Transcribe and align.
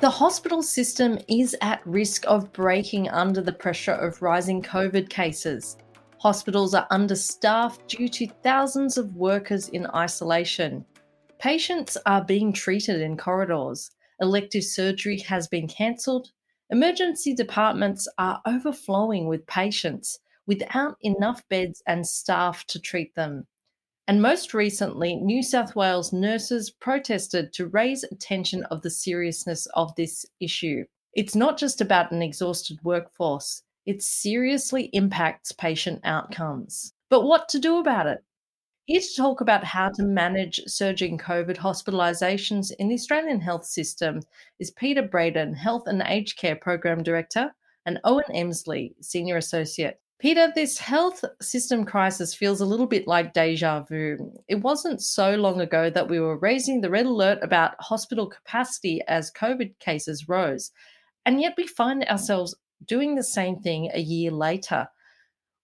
The 0.00 0.08
hospital 0.08 0.62
system 0.62 1.18
is 1.26 1.56
at 1.60 1.84
risk 1.84 2.24
of 2.28 2.52
breaking 2.52 3.08
under 3.08 3.40
the 3.40 3.52
pressure 3.52 3.94
of 3.94 4.22
rising 4.22 4.62
COVID 4.62 5.08
cases. 5.08 5.76
Hospitals 6.18 6.72
are 6.72 6.86
understaffed 6.90 7.88
due 7.88 8.08
to 8.10 8.28
thousands 8.44 8.96
of 8.96 9.16
workers 9.16 9.68
in 9.70 9.88
isolation. 9.88 10.84
Patients 11.40 11.96
are 12.06 12.24
being 12.24 12.52
treated 12.52 13.00
in 13.00 13.16
corridors. 13.16 13.90
Elective 14.20 14.62
surgery 14.62 15.18
has 15.18 15.48
been 15.48 15.66
cancelled. 15.66 16.30
Emergency 16.70 17.34
departments 17.34 18.06
are 18.18 18.40
overflowing 18.46 19.26
with 19.26 19.44
patients 19.48 20.20
without 20.46 20.96
enough 21.00 21.42
beds 21.48 21.82
and 21.88 22.06
staff 22.06 22.64
to 22.66 22.78
treat 22.78 23.16
them. 23.16 23.48
And 24.08 24.22
most 24.22 24.54
recently, 24.54 25.16
New 25.16 25.42
South 25.42 25.76
Wales 25.76 26.14
nurses 26.14 26.70
protested 26.70 27.52
to 27.52 27.66
raise 27.66 28.04
attention 28.04 28.64
of 28.64 28.80
the 28.80 28.88
seriousness 28.88 29.66
of 29.74 29.94
this 29.96 30.24
issue. 30.40 30.86
It's 31.12 31.34
not 31.34 31.58
just 31.58 31.82
about 31.82 32.10
an 32.10 32.22
exhausted 32.22 32.78
workforce, 32.82 33.64
it 33.84 34.02
seriously 34.02 34.84
impacts 34.94 35.52
patient 35.52 36.00
outcomes. 36.04 36.94
But 37.10 37.24
what 37.24 37.50
to 37.50 37.58
do 37.58 37.76
about 37.76 38.06
it? 38.06 38.24
Here 38.86 39.02
to 39.02 39.14
talk 39.14 39.42
about 39.42 39.64
how 39.64 39.90
to 39.90 40.02
manage 40.02 40.62
surging 40.66 41.18
COVID 41.18 41.58
hospitalisations 41.58 42.72
in 42.78 42.88
the 42.88 42.94
Australian 42.94 43.42
health 43.42 43.66
system 43.66 44.22
is 44.58 44.70
Peter 44.70 45.02
Breadon, 45.02 45.54
Health 45.54 45.86
and 45.86 46.02
Aged 46.06 46.38
Care 46.38 46.56
Program 46.56 47.02
Director, 47.02 47.54
and 47.84 48.00
Owain 48.04 48.24
Emslie, 48.32 48.94
Senior 49.02 49.36
Associate. 49.36 50.00
Peter, 50.18 50.50
this 50.52 50.78
health 50.78 51.24
system 51.40 51.84
crisis 51.84 52.34
feels 52.34 52.60
a 52.60 52.66
little 52.66 52.86
bit 52.86 53.06
like 53.06 53.32
deja 53.32 53.84
vu. 53.84 54.32
It 54.48 54.56
wasn't 54.56 55.00
so 55.00 55.36
long 55.36 55.60
ago 55.60 55.90
that 55.90 56.08
we 56.08 56.18
were 56.18 56.38
raising 56.38 56.80
the 56.80 56.90
red 56.90 57.06
alert 57.06 57.38
about 57.40 57.80
hospital 57.80 58.26
capacity 58.26 59.00
as 59.06 59.30
COVID 59.30 59.78
cases 59.78 60.28
rose, 60.28 60.72
and 61.24 61.40
yet 61.40 61.54
we 61.56 61.68
find 61.68 62.04
ourselves 62.06 62.56
doing 62.84 63.14
the 63.14 63.22
same 63.22 63.60
thing 63.60 63.90
a 63.94 64.00
year 64.00 64.32
later. 64.32 64.88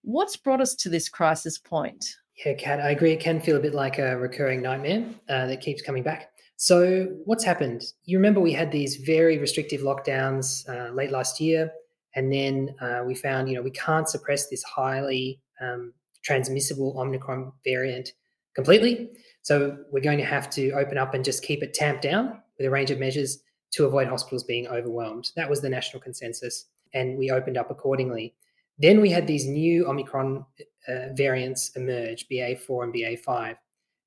What's 0.02 0.36
brought 0.36 0.60
us 0.60 0.76
to 0.76 0.88
this 0.88 1.08
crisis 1.08 1.58
point? 1.58 2.04
Yeah, 2.44 2.54
Kat, 2.54 2.80
I 2.80 2.90
agree. 2.90 3.12
It 3.12 3.20
can 3.20 3.40
feel 3.40 3.56
a 3.56 3.60
bit 3.60 3.74
like 3.74 3.98
a 3.98 4.16
recurring 4.16 4.62
nightmare 4.62 5.04
uh, 5.28 5.46
that 5.46 5.62
keeps 5.62 5.82
coming 5.82 6.04
back. 6.04 6.30
So, 6.56 7.08
what's 7.24 7.42
happened? 7.42 7.82
You 8.04 8.18
remember 8.18 8.40
we 8.40 8.52
had 8.52 8.70
these 8.70 8.96
very 8.96 9.38
restrictive 9.38 9.80
lockdowns 9.80 10.68
uh, 10.68 10.92
late 10.92 11.10
last 11.10 11.40
year 11.40 11.72
and 12.14 12.32
then 12.32 12.74
uh, 12.80 13.02
we 13.06 13.14
found, 13.14 13.48
you 13.48 13.56
know, 13.56 13.62
we 13.62 13.70
can't 13.70 14.08
suppress 14.08 14.48
this 14.48 14.62
highly 14.62 15.40
um, 15.60 15.92
transmissible 16.22 16.98
Omicron 16.98 17.52
variant 17.64 18.12
completely. 18.54 19.10
So 19.42 19.76
we're 19.90 20.00
going 20.00 20.18
to 20.18 20.24
have 20.24 20.48
to 20.50 20.70
open 20.72 20.96
up 20.96 21.14
and 21.14 21.24
just 21.24 21.42
keep 21.42 21.62
it 21.62 21.74
tamped 21.74 22.02
down 22.02 22.40
with 22.58 22.66
a 22.66 22.70
range 22.70 22.90
of 22.90 22.98
measures 22.98 23.42
to 23.72 23.84
avoid 23.84 24.08
hospitals 24.08 24.44
being 24.44 24.68
overwhelmed. 24.68 25.30
That 25.36 25.50
was 25.50 25.60
the 25.60 25.68
national 25.68 26.00
consensus. 26.00 26.66
And 26.92 27.18
we 27.18 27.30
opened 27.30 27.56
up 27.56 27.70
accordingly. 27.70 28.34
Then 28.78 29.00
we 29.00 29.10
had 29.10 29.26
these 29.26 29.46
new 29.46 29.86
Omicron 29.86 30.44
uh, 30.88 31.12
variants 31.14 31.70
emerge, 31.76 32.26
BA4 32.30 32.84
and 32.84 32.94
BA5, 32.94 33.56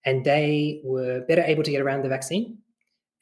and 0.06 0.24
they 0.24 0.82
were 0.84 1.22
better 1.22 1.42
able 1.42 1.64
to 1.64 1.72
get 1.72 1.82
around 1.82 2.04
the 2.04 2.10
vaccine 2.10 2.60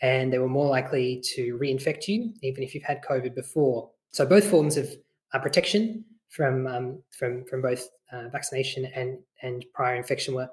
and 0.02 0.31
they 0.31 0.39
were 0.39 0.50
more 0.50 0.69
likely 0.69 1.22
to 1.36 1.58
reinfect 1.58 2.08
you, 2.08 2.33
even 2.41 2.63
if 2.63 2.75
you've 2.75 2.83
had 2.83 3.03
COVID 3.03 3.33
before. 3.33 3.89
So 4.16 4.25
both 4.25 4.49
forms 4.49 4.77
of 4.77 4.89
uh, 5.33 5.39
protection 5.39 6.05
from 6.30 6.67
um, 6.67 7.03
from 7.11 7.44
from 7.49 7.61
both 7.61 7.89
uh, 8.13 8.30
vaccination 8.30 8.85
and 8.95 9.17
and 9.41 9.66
prior 9.73 9.95
infection 9.95 10.33
were, 10.33 10.49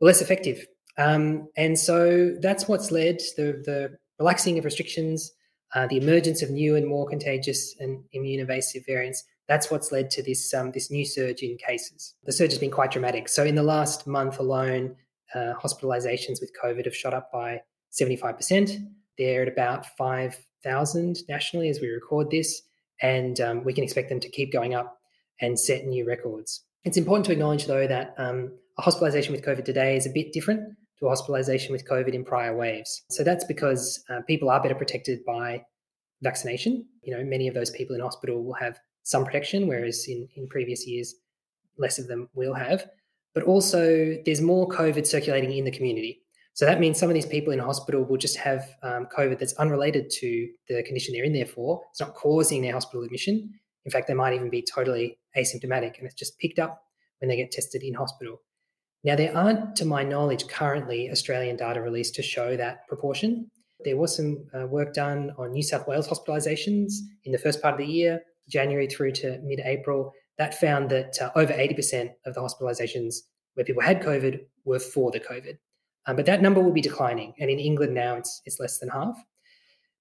were 0.00 0.08
less 0.08 0.20
effective. 0.20 0.66
Um, 0.98 1.48
and 1.56 1.78
so 1.78 2.34
that's 2.40 2.66
what's 2.66 2.90
led 2.90 3.20
the 3.36 3.62
the 3.64 3.96
relaxing 4.18 4.58
of 4.58 4.64
restrictions, 4.64 5.30
uh, 5.76 5.86
the 5.86 5.98
emergence 5.98 6.42
of 6.42 6.50
new 6.50 6.74
and 6.74 6.88
more 6.88 7.06
contagious 7.06 7.76
and 7.78 8.02
immune 8.10 8.40
evasive 8.40 8.84
variants. 8.84 9.22
That's 9.46 9.70
what's 9.70 9.92
led 9.92 10.10
to 10.10 10.22
this 10.24 10.52
um, 10.52 10.72
this 10.72 10.90
new 10.90 11.04
surge 11.04 11.40
in 11.44 11.56
cases. 11.56 12.14
The 12.24 12.32
surge 12.32 12.50
has 12.50 12.58
been 12.58 12.72
quite 12.72 12.90
dramatic. 12.90 13.28
So 13.28 13.44
in 13.44 13.54
the 13.54 13.62
last 13.62 14.08
month 14.08 14.40
alone, 14.40 14.96
uh, 15.36 15.54
hospitalizations 15.62 16.40
with 16.40 16.50
COVID 16.60 16.84
have 16.86 16.96
shot 16.96 17.14
up 17.14 17.30
by 17.30 17.60
75%. 17.92 18.88
They're 19.18 19.42
at 19.42 19.48
about 19.48 19.86
5,000 19.96 21.18
nationally 21.28 21.68
as 21.68 21.80
we 21.80 21.86
record 21.90 22.32
this 22.32 22.62
and 23.02 23.40
um, 23.40 23.64
we 23.64 23.72
can 23.72 23.84
expect 23.84 24.08
them 24.08 24.20
to 24.20 24.28
keep 24.28 24.52
going 24.52 24.74
up 24.74 24.98
and 25.40 25.58
set 25.58 25.84
new 25.84 26.06
records. 26.06 26.64
It's 26.84 26.96
important 26.96 27.26
to 27.26 27.32
acknowledge, 27.32 27.66
though, 27.66 27.86
that 27.86 28.14
um, 28.18 28.52
a 28.78 28.82
hospitalization 28.82 29.32
with 29.32 29.44
COVID 29.44 29.64
today 29.64 29.96
is 29.96 30.06
a 30.06 30.10
bit 30.10 30.32
different 30.32 30.60
to 30.98 31.06
a 31.06 31.08
hospitalization 31.08 31.72
with 31.72 31.88
COVID 31.88 32.12
in 32.12 32.24
prior 32.24 32.56
waves. 32.56 33.02
So 33.10 33.24
that's 33.24 33.44
because 33.44 34.02
uh, 34.10 34.20
people 34.26 34.50
are 34.50 34.62
better 34.62 34.74
protected 34.74 35.24
by 35.24 35.64
vaccination. 36.22 36.86
You 37.02 37.16
know, 37.16 37.24
many 37.24 37.48
of 37.48 37.54
those 37.54 37.70
people 37.70 37.94
in 37.96 38.02
hospital 38.02 38.44
will 38.44 38.54
have 38.54 38.78
some 39.02 39.24
protection, 39.24 39.66
whereas 39.66 40.06
in, 40.08 40.28
in 40.36 40.48
previous 40.48 40.86
years, 40.86 41.14
less 41.78 41.98
of 41.98 42.06
them 42.06 42.28
will 42.34 42.54
have. 42.54 42.86
But 43.34 43.44
also, 43.44 44.16
there's 44.24 44.40
more 44.40 44.68
COVID 44.68 45.06
circulating 45.06 45.52
in 45.52 45.64
the 45.64 45.70
community. 45.70 46.23
So 46.54 46.66
that 46.66 46.78
means 46.78 46.98
some 46.98 47.10
of 47.10 47.14
these 47.14 47.26
people 47.26 47.52
in 47.52 47.58
hospital 47.58 48.04
will 48.04 48.16
just 48.16 48.36
have 48.36 48.68
um, 48.82 49.08
COVID 49.16 49.40
that's 49.40 49.54
unrelated 49.54 50.08
to 50.20 50.48
the 50.68 50.84
condition 50.84 51.12
they're 51.12 51.24
in 51.24 51.32
there 51.32 51.46
for. 51.46 51.82
It's 51.90 52.00
not 52.00 52.14
causing 52.14 52.62
their 52.62 52.72
hospital 52.72 53.02
admission. 53.02 53.50
In 53.84 53.90
fact, 53.90 54.06
they 54.06 54.14
might 54.14 54.34
even 54.34 54.50
be 54.50 54.62
totally 54.62 55.18
asymptomatic 55.36 55.98
and 55.98 56.06
it's 56.06 56.14
just 56.14 56.38
picked 56.38 56.60
up 56.60 56.80
when 57.18 57.28
they 57.28 57.36
get 57.36 57.50
tested 57.50 57.82
in 57.82 57.94
hospital. 57.94 58.40
Now, 59.02 59.16
there 59.16 59.36
aren't, 59.36 59.74
to 59.76 59.84
my 59.84 60.04
knowledge, 60.04 60.46
currently 60.46 61.10
Australian 61.10 61.56
data 61.56 61.82
released 61.82 62.14
to 62.14 62.22
show 62.22 62.56
that 62.56 62.86
proportion. 62.88 63.50
There 63.84 63.96
was 63.96 64.16
some 64.16 64.46
uh, 64.54 64.66
work 64.66 64.94
done 64.94 65.32
on 65.36 65.52
New 65.52 65.62
South 65.62 65.88
Wales 65.88 66.08
hospitalisations 66.08 66.92
in 67.24 67.32
the 67.32 67.38
first 67.38 67.60
part 67.60 67.74
of 67.74 67.78
the 67.78 67.92
year, 67.92 68.22
January 68.48 68.86
through 68.86 69.12
to 69.12 69.40
mid 69.42 69.60
April. 69.64 70.12
That 70.38 70.58
found 70.58 70.88
that 70.90 71.20
uh, 71.20 71.30
over 71.36 71.52
80% 71.52 72.12
of 72.24 72.34
the 72.34 72.40
hospitalisations 72.40 73.16
where 73.54 73.64
people 73.64 73.82
had 73.82 74.00
COVID 74.00 74.40
were 74.64 74.78
for 74.78 75.10
the 75.10 75.20
COVID. 75.20 75.58
Um, 76.06 76.16
but 76.16 76.26
that 76.26 76.42
number 76.42 76.60
will 76.60 76.72
be 76.72 76.80
declining. 76.80 77.34
And 77.38 77.50
in 77.50 77.58
England 77.58 77.94
now, 77.94 78.16
it's, 78.16 78.42
it's 78.44 78.60
less 78.60 78.78
than 78.78 78.90
half. 78.90 79.16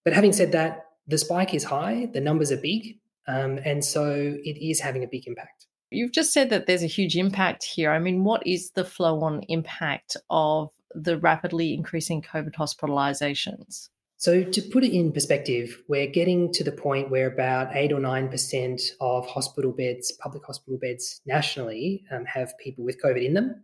But 0.03 0.13
having 0.13 0.33
said 0.33 0.51
that, 0.51 0.85
the 1.07 1.17
spike 1.17 1.53
is 1.53 1.63
high, 1.63 2.09
the 2.13 2.21
numbers 2.21 2.51
are 2.51 2.57
big. 2.57 2.99
Um, 3.27 3.59
and 3.63 3.83
so 3.83 4.35
it 4.43 4.57
is 4.61 4.79
having 4.79 5.03
a 5.03 5.07
big 5.07 5.27
impact. 5.27 5.67
You've 5.91 6.11
just 6.11 6.33
said 6.33 6.49
that 6.49 6.65
there's 6.65 6.83
a 6.83 6.87
huge 6.87 7.15
impact 7.15 7.63
here. 7.63 7.91
I 7.91 7.99
mean, 7.99 8.23
what 8.23 8.45
is 8.45 8.71
the 8.71 8.83
flow 8.83 9.21
on 9.21 9.43
impact 9.47 10.17
of 10.29 10.69
the 10.93 11.17
rapidly 11.17 11.73
increasing 11.73 12.21
COVID 12.21 12.55
hospitalizations? 12.55 13.89
So, 14.17 14.43
to 14.43 14.61
put 14.61 14.85
it 14.85 14.95
in 14.95 15.11
perspective, 15.11 15.83
we're 15.89 16.07
getting 16.07 16.51
to 16.53 16.63
the 16.63 16.71
point 16.71 17.11
where 17.11 17.27
about 17.27 17.75
8 17.75 17.91
or 17.91 17.99
9% 17.99 18.81
of 19.01 19.27
hospital 19.27 19.73
beds, 19.73 20.13
public 20.13 20.45
hospital 20.45 20.79
beds 20.81 21.21
nationally, 21.25 22.05
um, 22.09 22.23
have 22.25 22.57
people 22.57 22.85
with 22.85 23.01
COVID 23.03 23.23
in 23.23 23.33
them. 23.33 23.63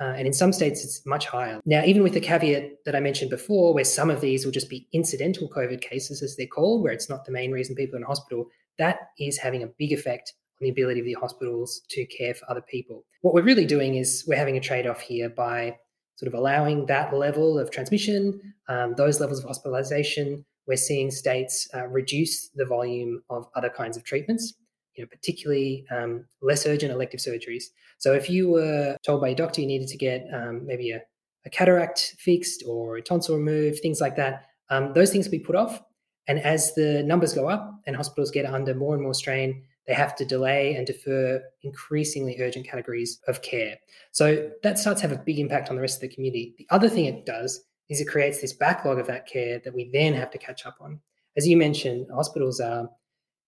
Uh, 0.00 0.14
and 0.16 0.26
in 0.26 0.32
some 0.32 0.52
states, 0.52 0.84
it's 0.84 1.04
much 1.04 1.26
higher. 1.26 1.60
Now, 1.64 1.82
even 1.84 2.02
with 2.02 2.14
the 2.14 2.20
caveat 2.20 2.84
that 2.84 2.94
I 2.94 3.00
mentioned 3.00 3.30
before, 3.30 3.74
where 3.74 3.84
some 3.84 4.10
of 4.10 4.20
these 4.20 4.44
will 4.44 4.52
just 4.52 4.70
be 4.70 4.86
incidental 4.92 5.48
COVID 5.48 5.80
cases, 5.80 6.22
as 6.22 6.36
they're 6.36 6.46
called, 6.46 6.82
where 6.82 6.92
it's 6.92 7.08
not 7.08 7.24
the 7.24 7.32
main 7.32 7.50
reason 7.50 7.74
people 7.74 7.96
are 7.96 7.98
in 7.98 8.04
hospital, 8.04 8.46
that 8.78 8.98
is 9.18 9.38
having 9.38 9.62
a 9.62 9.68
big 9.78 9.92
effect 9.92 10.34
on 10.60 10.66
the 10.66 10.70
ability 10.70 11.00
of 11.00 11.06
the 11.06 11.14
hospitals 11.14 11.82
to 11.90 12.06
care 12.06 12.34
for 12.34 12.48
other 12.48 12.62
people. 12.62 13.04
What 13.22 13.34
we're 13.34 13.42
really 13.42 13.66
doing 13.66 13.96
is 13.96 14.24
we're 14.28 14.38
having 14.38 14.56
a 14.56 14.60
trade 14.60 14.86
off 14.86 15.00
here 15.00 15.28
by 15.28 15.76
sort 16.14 16.32
of 16.32 16.38
allowing 16.38 16.86
that 16.86 17.12
level 17.12 17.58
of 17.58 17.70
transmission, 17.70 18.54
um, 18.68 18.94
those 18.96 19.20
levels 19.20 19.40
of 19.40 19.46
hospitalization. 19.46 20.44
We're 20.68 20.76
seeing 20.76 21.10
states 21.10 21.68
uh, 21.74 21.86
reduce 21.86 22.50
the 22.50 22.66
volume 22.66 23.22
of 23.30 23.48
other 23.56 23.70
kinds 23.70 23.96
of 23.96 24.04
treatments 24.04 24.54
you 24.98 25.04
know, 25.04 25.08
particularly 25.08 25.86
um, 25.90 26.26
less 26.42 26.66
urgent 26.66 26.92
elective 26.92 27.20
surgeries. 27.20 27.64
So 27.98 28.14
if 28.14 28.30
you 28.30 28.48
were 28.48 28.96
told 29.04 29.20
by 29.20 29.30
a 29.30 29.34
doctor 29.34 29.60
you 29.60 29.66
needed 29.66 29.88
to 29.88 29.96
get 29.96 30.26
um, 30.32 30.64
maybe 30.66 30.92
a, 30.92 31.02
a, 31.44 31.50
cataract 31.50 32.14
fixed 32.18 32.62
or 32.66 32.96
a 32.96 33.02
tonsil 33.02 33.36
removed, 33.36 33.80
things 33.80 34.00
like 34.00 34.16
that, 34.16 34.46
um, 34.70 34.92
those 34.92 35.10
things 35.10 35.26
will 35.26 35.32
be 35.32 35.40
put 35.40 35.56
off. 35.56 35.82
And 36.28 36.38
as 36.40 36.74
the 36.74 37.02
numbers 37.02 37.32
go 37.32 37.48
up 37.48 37.80
and 37.86 37.96
hospitals 37.96 38.30
get 38.30 38.46
under 38.46 38.74
more 38.74 38.94
and 38.94 39.02
more 39.02 39.14
strain, 39.14 39.64
they 39.86 39.94
have 39.94 40.14
to 40.16 40.24
delay 40.24 40.76
and 40.76 40.86
defer 40.86 41.42
increasingly 41.62 42.36
urgent 42.40 42.66
categories 42.66 43.18
of 43.26 43.40
care. 43.40 43.76
So 44.12 44.50
that 44.62 44.78
starts 44.78 45.00
to 45.00 45.08
have 45.08 45.18
a 45.18 45.22
big 45.22 45.38
impact 45.38 45.70
on 45.70 45.76
the 45.76 45.82
rest 45.82 45.96
of 45.96 46.08
the 46.08 46.14
community. 46.14 46.54
The 46.58 46.66
other 46.70 46.90
thing 46.90 47.06
it 47.06 47.24
does 47.24 47.64
is 47.88 48.00
it 48.00 48.06
creates 48.06 48.40
this 48.40 48.52
backlog 48.52 48.98
of 48.98 49.06
that 49.06 49.26
care 49.26 49.60
that 49.64 49.74
we 49.74 49.90
then 49.90 50.12
have 50.12 50.30
to 50.32 50.38
catch 50.38 50.66
up 50.66 50.76
on. 50.80 51.00
As 51.38 51.48
you 51.48 51.56
mentioned, 51.56 52.06
hospitals 52.14 52.60
are 52.60 52.90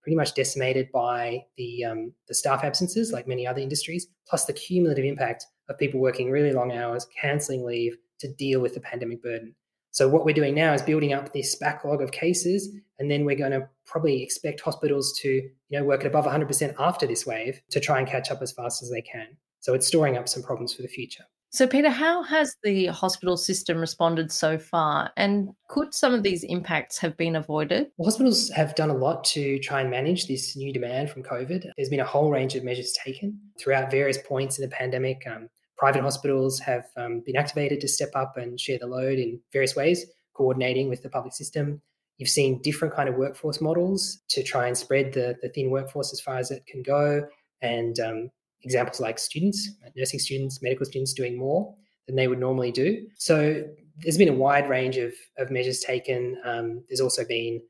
pretty 0.03 0.17
much 0.17 0.35
decimated 0.35 0.91
by 0.93 1.45
the 1.57 1.85
um, 1.85 2.13
the 2.29 2.35
staff 2.35 2.65
absences, 2.65 3.13
like 3.13 3.29
many 3.29 3.47
other 3.47 3.61
industries, 3.61 4.07
plus 4.29 4.45
the 4.45 4.53
cumulative 4.53 5.05
impact 5.05 5.47
of 5.69 5.79
people 5.79 6.01
working 6.01 6.31
really 6.31 6.53
long 6.53 6.73
hours, 6.73 7.07
cancelling 7.21 7.65
leave 7.65 7.97
to 8.19 8.33
deal 8.35 8.61
with 8.61 8.75
the 8.75 8.81
pandemic 8.81 9.23
burden. 9.23 9.55
So 9.93 10.09
what 10.09 10.25
we're 10.25 10.35
doing 10.35 10.55
now 10.55 10.73
is 10.73 10.83
building 10.83 11.13
up 11.13 11.33
this 11.33 11.57
backlog 11.57 12.01
of 12.01 12.13
cases, 12.13 12.69
and 12.99 13.11
then 13.11 13.25
we're 13.25 13.37
going 13.37 13.53
to 13.53 13.69
probably 13.87 14.23
expect 14.23 14.61
hospitals 14.61 15.19
to 15.21 15.29
you 15.29 15.79
know 15.79 15.85
work 15.85 16.01
at 16.01 16.07
above 16.07 16.27
100% 16.27 16.75
after 16.79 17.07
this 17.07 17.27
wave 17.27 17.61
to 17.71 17.81
try 17.81 17.99
and 17.99 18.09
catch 18.09 18.31
up 18.31 18.43
as 18.43 18.53
fast 18.53 18.83
as 18.83 18.91
they 18.91 19.03
can. 19.03 19.27
So 19.61 19.75
it's 19.75 19.87
storing 19.87 20.17
up 20.17 20.29
some 20.29 20.43
problems 20.43 20.73
for 20.73 20.83
the 20.83 20.89
future. 20.89 21.25
So, 21.53 21.67
Peter, 21.67 21.91
how 21.91 22.23
has 22.23 22.57
the 22.63 22.87
hospital 22.87 23.37
system 23.37 23.79
responded 23.79 24.31
so 24.31 24.57
far? 24.57 25.11
And 25.17 25.51
could 25.69 25.93
some 25.93 26.15
of 26.15 26.23
these 26.23 26.45
impacts 26.45 26.97
have 26.99 27.17
been 27.17 27.35
avoided? 27.35 27.89
Well, 27.97 28.07
hospitals 28.07 28.51
have 28.51 28.77
done 28.77 28.89
a 28.89 28.97
lot 28.97 29.25
to 29.25 29.59
try 29.59 29.81
and 29.81 29.91
manage 29.91 30.29
this 30.29 30.57
new 30.57 30.73
demand 30.73 31.11
from 31.11 31.25
COVID. 31.25 31.73
There's 31.77 31.89
been 31.89 31.99
a 31.99 32.05
whole 32.05 32.31
range 32.31 32.55
of 32.55 32.63
measures 32.63 32.97
taken 33.05 33.37
throughout 33.59 33.91
various 33.91 34.19
points 34.19 34.61
in 34.61 34.63
the 34.63 34.75
pandemic. 34.75 35.27
Um, 35.27 35.49
private 35.77 36.03
hospitals 36.03 36.61
have 36.61 36.85
um, 36.97 37.23
been 37.27 37.37
activated 37.37 37.81
to 37.81 37.89
step 37.89 38.11
up 38.15 38.37
and 38.37 38.61
share 38.61 38.79
the 38.79 38.87
load 38.87 39.19
in 39.19 39.41
various 39.53 39.75
ways, 39.75 40.07
coordinating 40.35 40.89
with 40.89 41.03
the 41.03 41.11
public 41.11 41.35
system. 41.35 41.83
You've 42.19 42.29
seen 42.29 42.63
different 42.63 42.95
kind 42.95 43.09
of 43.09 43.17
workforce 43.17 43.61
models 43.61 44.21
to 44.29 44.45
try 44.45 44.69
and 44.69 44.79
spread 44.79 45.15
the, 45.15 45.37
the 45.43 45.49
thin 45.49 45.71
workforce 45.71 46.13
as 46.13 46.21
far 46.21 46.39
as 46.39 46.53
it 46.53 46.65
can 46.67 46.85
go. 46.85 47.27
And 47.61 47.99
um, 47.99 48.31
examples 48.63 49.01
like 49.01 49.19
students, 49.19 49.71
nursing 49.97 50.21
students, 50.21 50.63
medical 50.63 50.87
students 50.87 51.13
doing 51.13 51.39
more 51.39 51.75
than 52.07 52.17
they 52.17 52.29
would 52.29 52.39
normally 52.39 52.73
do. 52.73 53.07
So 53.17 53.65
there's 53.99 54.19
been 54.19 54.29
a 54.29 54.35
wide 54.35 54.69
range 54.69 54.97
of, 54.97 55.13
of 55.39 55.51
measures 55.51 55.81
taken. 55.81 56.41
Um, 56.45 56.85
there's 56.89 57.01
also 57.01 57.25
been 57.25 57.63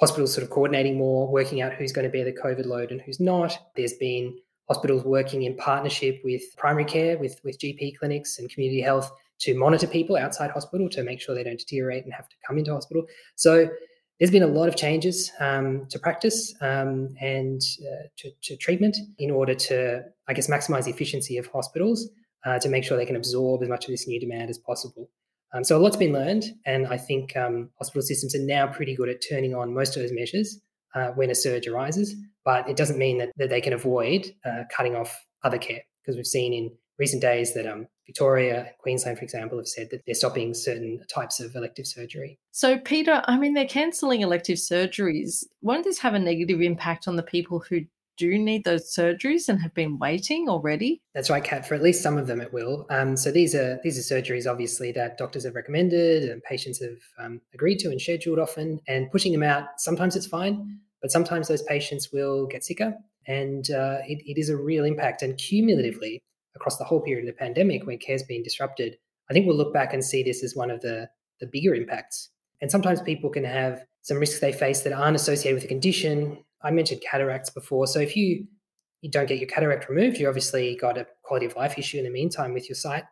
hospitals 0.00 0.34
sort 0.34 0.44
of 0.44 0.50
coordinating 0.50 0.98
more, 0.98 1.30
working 1.30 1.62
out 1.62 1.72
who's 1.72 1.92
going 1.92 2.04
to 2.04 2.10
bear 2.10 2.24
the 2.24 2.32
COVID 2.32 2.66
load 2.66 2.90
and 2.90 3.00
who's 3.00 3.20
not. 3.20 3.58
There's 3.76 3.94
been 3.94 4.36
hospitals 4.68 5.04
working 5.04 5.44
in 5.44 5.56
partnership 5.56 6.20
with 6.24 6.42
primary 6.56 6.84
care, 6.84 7.18
with, 7.18 7.40
with 7.44 7.58
GP 7.58 7.98
clinics 7.98 8.38
and 8.38 8.50
community 8.50 8.80
health 8.80 9.10
to 9.38 9.56
monitor 9.56 9.86
people 9.86 10.16
outside 10.16 10.50
hospital 10.50 10.88
to 10.90 11.02
make 11.02 11.20
sure 11.20 11.34
they 11.34 11.44
don't 11.44 11.58
deteriorate 11.58 12.04
and 12.04 12.12
have 12.12 12.28
to 12.28 12.36
come 12.46 12.58
into 12.58 12.72
hospital. 12.72 13.04
So 13.36 13.68
there's 14.18 14.30
been 14.30 14.42
a 14.42 14.46
lot 14.46 14.68
of 14.68 14.76
changes 14.76 15.30
um, 15.40 15.86
to 15.90 15.98
practice 15.98 16.54
um, 16.60 17.14
and 17.20 17.60
uh, 17.82 18.08
to, 18.16 18.30
to, 18.42 18.56
treatment 18.56 18.96
in 19.18 19.30
order 19.30 19.54
to, 19.54 20.02
I 20.26 20.32
guess, 20.32 20.48
maximize 20.48 20.84
the 20.84 20.90
efficiency 20.90 21.36
of 21.36 21.46
hospitals 21.48 22.08
uh, 22.44 22.58
to 22.60 22.68
make 22.68 22.84
sure 22.84 22.96
they 22.96 23.04
can 23.06 23.16
absorb 23.16 23.62
as 23.62 23.68
much 23.68 23.84
of 23.84 23.90
this 23.90 24.08
new 24.08 24.18
demand 24.18 24.48
as 24.48 24.58
possible. 24.58 25.10
Um, 25.52 25.64
so 25.64 25.76
a 25.76 25.80
lot's 25.80 25.96
been 25.96 26.12
learned, 26.12 26.44
and 26.64 26.86
I 26.86 26.96
think 26.96 27.36
um, 27.36 27.70
hospital 27.78 28.02
systems 28.02 28.34
are 28.34 28.40
now 28.40 28.66
pretty 28.66 28.94
good 28.94 29.08
at 29.08 29.22
turning 29.28 29.54
on 29.54 29.74
most 29.74 29.96
of 29.96 30.02
those 30.02 30.12
measures 30.12 30.60
uh, 30.94 31.08
when 31.08 31.30
a 31.30 31.34
surge 31.34 31.66
arises. 31.66 32.14
But 32.44 32.68
it 32.68 32.76
doesn't 32.76 32.98
mean 32.98 33.18
that, 33.18 33.30
that 33.36 33.50
they 33.50 33.60
can 33.60 33.72
avoid 33.72 34.32
uh, 34.44 34.64
cutting 34.74 34.96
off 34.96 35.26
other 35.42 35.58
care 35.58 35.82
because 36.00 36.16
we've 36.16 36.26
seen 36.26 36.52
in 36.52 36.70
recent 36.98 37.20
days 37.20 37.54
that 37.54 37.66
um, 37.66 37.86
Victoria, 38.06 38.72
Queensland, 38.78 39.18
for 39.18 39.24
example, 39.24 39.58
have 39.58 39.68
said 39.68 39.88
that 39.90 40.02
they're 40.06 40.14
stopping 40.14 40.54
certain 40.54 41.02
types 41.12 41.40
of 41.40 41.54
elective 41.54 41.86
surgery. 41.86 42.38
So, 42.52 42.78
Peter, 42.78 43.22
I 43.26 43.36
mean, 43.36 43.54
they're 43.54 43.66
cancelling 43.66 44.20
elective 44.20 44.58
surgeries. 44.58 45.44
Won't 45.60 45.84
this 45.84 45.98
have 45.98 46.14
a 46.14 46.18
negative 46.18 46.60
impact 46.60 47.08
on 47.08 47.16
the 47.16 47.22
people 47.22 47.60
who 47.68 47.80
do 48.16 48.38
need 48.38 48.64
those 48.64 48.94
surgeries 48.94 49.48
and 49.48 49.60
have 49.60 49.74
been 49.74 49.98
waiting 49.98 50.48
already? 50.48 51.02
That's 51.14 51.30
right, 51.30 51.44
Kat. 51.44 51.66
For 51.66 51.74
at 51.74 51.82
least 51.82 52.02
some 52.02 52.16
of 52.16 52.26
them, 52.26 52.40
it 52.40 52.52
will. 52.52 52.86
Um, 52.90 53.16
so 53.16 53.30
these 53.30 53.54
are 53.54 53.78
these 53.82 53.98
are 53.98 54.14
surgeries, 54.14 54.50
obviously, 54.50 54.92
that 54.92 55.18
doctors 55.18 55.44
have 55.44 55.54
recommended 55.54 56.24
and 56.30 56.42
patients 56.42 56.80
have 56.80 56.98
um, 57.18 57.40
agreed 57.54 57.78
to 57.80 57.90
and 57.90 58.00
scheduled 58.00 58.38
often. 58.38 58.80
And 58.88 59.10
pushing 59.10 59.32
them 59.32 59.42
out, 59.42 59.64
sometimes 59.78 60.16
it's 60.16 60.26
fine, 60.26 60.78
but 61.02 61.10
sometimes 61.10 61.48
those 61.48 61.62
patients 61.62 62.10
will 62.12 62.46
get 62.46 62.64
sicker, 62.64 62.94
and 63.26 63.70
uh, 63.70 63.98
it, 64.06 64.22
it 64.24 64.38
is 64.38 64.48
a 64.48 64.56
real 64.56 64.84
impact. 64.84 65.22
And 65.22 65.36
cumulatively, 65.36 66.22
across 66.56 66.76
the 66.78 66.84
whole 66.84 67.00
period 67.00 67.28
of 67.28 67.34
the 67.34 67.38
pandemic 67.38 67.86
when 67.86 67.98
care's 67.98 68.22
been 68.22 68.42
disrupted, 68.42 68.96
I 69.30 69.32
think 69.32 69.46
we'll 69.46 69.56
look 69.56 69.72
back 69.72 69.92
and 69.92 70.04
see 70.04 70.22
this 70.22 70.42
as 70.42 70.56
one 70.56 70.70
of 70.70 70.80
the, 70.80 71.08
the 71.40 71.46
bigger 71.46 71.74
impacts. 71.74 72.30
And 72.60 72.70
sometimes 72.70 73.00
people 73.00 73.30
can 73.30 73.44
have 73.44 73.84
some 74.02 74.18
risks 74.18 74.40
they 74.40 74.52
face 74.52 74.82
that 74.82 74.92
aren't 74.92 75.16
associated 75.16 75.56
with 75.56 75.64
a 75.64 75.68
condition. 75.68 76.44
I 76.62 76.70
mentioned 76.70 77.02
cataracts 77.08 77.50
before. 77.50 77.86
So 77.86 78.00
if 78.00 78.16
you 78.16 78.46
you 79.02 79.10
don't 79.10 79.28
get 79.28 79.38
your 79.38 79.48
cataract 79.48 79.88
removed, 79.88 80.18
you 80.18 80.26
obviously 80.26 80.74
got 80.74 80.96
a 80.96 81.06
quality 81.22 81.46
of 81.46 81.54
life 81.54 81.78
issue 81.78 81.98
in 81.98 82.04
the 82.04 82.10
meantime 82.10 82.54
with 82.54 82.68
your 82.68 82.74
sight. 82.74 83.04